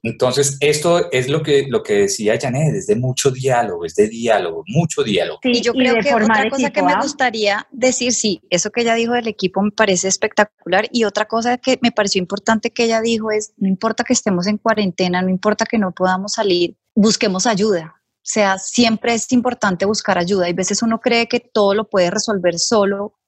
Entonces, 0.02 0.56
esto 0.58 1.10
es 1.12 1.28
lo 1.28 1.42
que, 1.42 1.66
lo 1.68 1.82
que 1.82 1.94
decía 1.94 2.38
Janet, 2.40 2.74
es 2.74 2.86
de 2.88 2.96
mucho 2.96 3.30
diálogo, 3.30 3.84
es 3.84 3.94
de 3.94 4.08
diálogo, 4.08 4.64
mucho 4.66 5.04
diálogo. 5.04 5.38
y 5.44 5.60
yo 5.60 5.72
creo 5.74 6.00
que 6.02 6.12
otra 6.12 6.50
cosa 6.50 6.70
que 6.70 6.82
me 6.82 6.92
¿ah? 6.92 7.00
gustaría 7.02 7.68
decir, 7.70 8.12
sí, 8.12 8.40
eso 8.50 8.70
que 8.70 8.80
ella 8.80 8.94
dijo 8.94 9.12
del 9.12 9.28
equipo 9.28 9.62
me 9.62 9.70
parece 9.70 10.08
espectacular 10.08 10.88
y 10.90 11.04
otra 11.04 11.26
cosa 11.26 11.56
que 11.56 11.78
me 11.82 11.92
pareció 11.92 12.18
importante 12.18 12.70
que 12.70 12.84
ella 12.84 13.00
dijo 13.00 13.30
es, 13.30 13.52
no 13.58 13.68
importa 13.68 14.02
que 14.02 14.12
estemos 14.12 14.48
en 14.48 14.58
cuarentena, 14.58 15.22
no 15.22 15.28
importa 15.28 15.66
que 15.66 15.78
no 15.78 15.92
podamos 15.92 16.32
salir, 16.32 16.74
busquemos 16.96 17.46
ayuda 17.46 18.01
o 18.22 18.24
sea, 18.24 18.56
siempre 18.58 19.14
es 19.14 19.32
importante 19.32 19.84
buscar 19.84 20.16
ayuda. 20.16 20.46
Hay 20.46 20.52
veces 20.52 20.82
uno 20.82 21.00
cree 21.00 21.26
que 21.26 21.40
todo 21.40 21.74
lo 21.74 21.90
puede 21.90 22.08
resolver 22.08 22.56
solo 22.56 23.18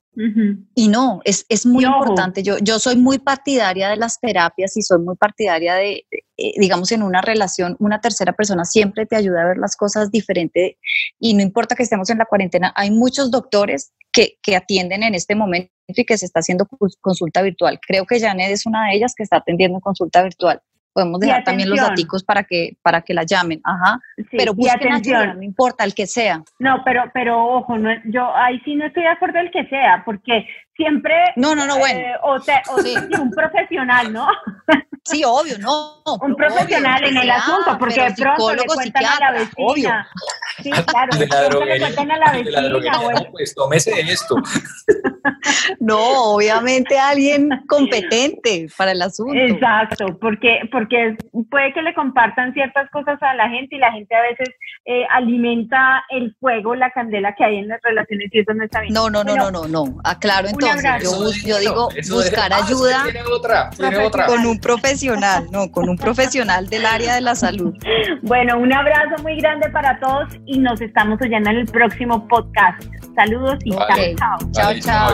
y 0.77 0.89
no, 0.89 1.21
es, 1.25 1.45
es 1.49 1.67
muy 1.67 1.85
importante. 1.85 2.45
Yo, 2.45 2.59
yo 2.59 2.79
soy 2.79 2.97
muy 2.97 3.19
partidaria 3.19 3.89
de 3.89 3.97
las 3.97 4.21
terapias 4.21 4.77
y 4.77 4.83
soy 4.83 5.01
muy 5.01 5.17
partidaria 5.17 5.75
de, 5.75 6.07
eh, 6.37 6.53
digamos, 6.57 6.93
en 6.93 7.03
una 7.03 7.21
relación, 7.21 7.77
una 7.81 8.01
tercera 8.01 8.33
persona 8.33 8.65
siempre 8.65 9.07
te 9.07 9.17
ayuda 9.17 9.43
a 9.43 9.47
ver 9.47 9.59
las 9.59 9.77
cosas 9.77 10.13
diferente 10.13 10.79
y 11.19 11.35
no 11.35 11.43
importa 11.43 11.75
que 11.75 11.83
estemos 11.83 12.11
en 12.11 12.19
la 12.19 12.27
cuarentena. 12.27 12.73
Hay 12.77 12.93
muchos 12.93 13.33
doctores 13.33 13.93
que, 14.13 14.39
que 14.41 14.55
atienden 14.55 15.03
en 15.03 15.17
este 15.17 15.35
momento 15.35 15.73
y 15.89 16.05
que 16.05 16.17
se 16.17 16.27
está 16.27 16.41
haciendo 16.41 16.69
consulta 17.01 17.43
virtual. 17.43 17.81
Creo 17.85 18.07
que 18.07 18.21
Janet 18.21 18.53
es 18.53 18.67
una 18.67 18.87
de 18.87 18.97
ellas 18.97 19.15
que 19.17 19.25
está 19.25 19.39
atendiendo 19.39 19.81
consulta 19.81 20.23
virtual. 20.23 20.63
Podemos 20.95 21.19
dejar 21.19 21.43
también 21.43 21.69
los 21.69 21.81
datos 21.81 22.23
para 22.23 22.45
que, 22.45 22.77
para 22.81 23.03
que 23.03 23.13
la 23.13 23.25
llamen, 23.25 23.61
ajá. 23.65 23.99
pero 24.31 24.55
busquen 24.55 24.93
ayuda, 24.93 25.35
no 25.35 25.43
importa 25.43 25.83
el 25.83 25.93
que 25.93 26.07
sea. 26.07 26.41
No, 26.61 26.83
pero, 26.85 27.11
pero 27.13 27.45
ojo, 27.45 27.77
no, 27.77 27.91
yo 28.05 28.33
ahí 28.37 28.61
sí 28.65 28.77
no 28.77 28.87
estoy 28.87 29.03
de 29.03 29.09
acuerdo 29.09 29.41
el 29.41 29.51
que 29.51 29.67
sea, 29.67 30.05
porque 30.05 30.47
siempre... 30.77 31.13
No, 31.35 31.57
no, 31.57 31.67
no, 31.67 31.79
bueno. 31.79 31.99
Eh, 31.99 32.15
o, 32.23 32.39
sea, 32.39 32.63
un 33.21 33.31
profesional, 33.33 34.13
¿no? 34.13 34.29
Sí, 35.03 35.23
obvio, 35.25 35.59
no. 35.59 36.03
Un 36.23 36.35
profesional 36.35 37.05
en 37.05 37.17
el 37.17 37.31
asunto, 37.31 37.77
porque 37.79 38.01
de 38.01 38.15
pronto 38.15 38.55
le 38.55 38.65
cuentan 38.65 39.05
a 39.05 39.19
la 39.21 39.33
vecina. 39.33 39.53
Obvio. 39.59 39.91
Sí, 40.63 40.71
claro, 40.71 41.19
de 41.19 41.27
la 41.27 41.65
le 41.65 41.81
cuentan 41.81 42.11
a 42.13 42.19
la 42.19 42.33
vecina. 42.33 43.01
bueno. 43.03 43.21
pues 43.33 43.55
tómese 43.55 44.01
esto. 44.01 44.37
No, 45.81 46.35
obviamente 46.35 46.99
alguien 46.99 47.49
competente 47.69 48.67
para 48.77 48.93
el 48.93 49.03
asunto. 49.03 49.35
Exacto, 49.35 50.07
porque, 50.21 50.61
porque 50.71 51.17
puede 51.51 51.73
que 51.73 51.83
le 51.83 51.95
compartan 51.95 52.53
ciertas 52.53 52.91
cosas 52.91 53.23
a 53.23 53.35
la 53.35 53.49
gente 53.49 53.77
y 53.77 53.79
la 53.79 53.93
gente 53.93 54.15
a 54.15 54.23
veces 54.23 54.49
eh, 54.87 55.05
alimenta 55.11 56.05
el 56.11 56.35
fuego, 56.41 56.75
la 56.75 56.91
candela 56.91 57.35
que 57.35 57.45
hay 57.45 57.57
en 57.57 57.69
las 57.69 57.81
relaciones 57.83 58.29
y 58.33 58.41
eso 58.41 58.53
no 58.55 58.65
está 58.65 58.81
bien. 58.81 58.93
No, 58.93 59.09
no, 59.09 59.25
no, 59.25 59.37
no, 59.37 59.51
no, 59.51 59.67
no. 59.67 59.85
Aclaro 60.05 60.49
entonces. 60.49 61.43
Yo, 61.45 61.59
digo 61.59 61.89
buscar 62.11 62.53
ayuda 62.53 63.05
otra, 63.33 63.71
otra. 64.05 64.27
con 64.27 64.45
un 64.47 64.59
profesional, 64.59 65.47
no, 65.51 65.71
con 65.71 65.89
un 65.89 65.97
profesional 65.97 66.69
del 66.69 66.85
área 66.87 67.15
de 67.15 67.21
la 67.21 67.35
salud. 67.35 67.75
Bueno, 68.23 68.59
un 68.59 68.73
abrazo 68.73 69.23
muy 69.23 69.37
grande 69.37 69.69
para 69.71 69.99
todos 70.01 70.35
y 70.47 70.59
nos 70.59 70.81
estamos 70.81 71.21
oyendo 71.21 71.51
en 71.51 71.57
el 71.57 71.67
próximo 71.67 72.27
podcast. 72.29 72.83
Saludos 73.15 73.59
y 73.65 73.71
chao. 73.71 74.39
Chao, 74.53 75.14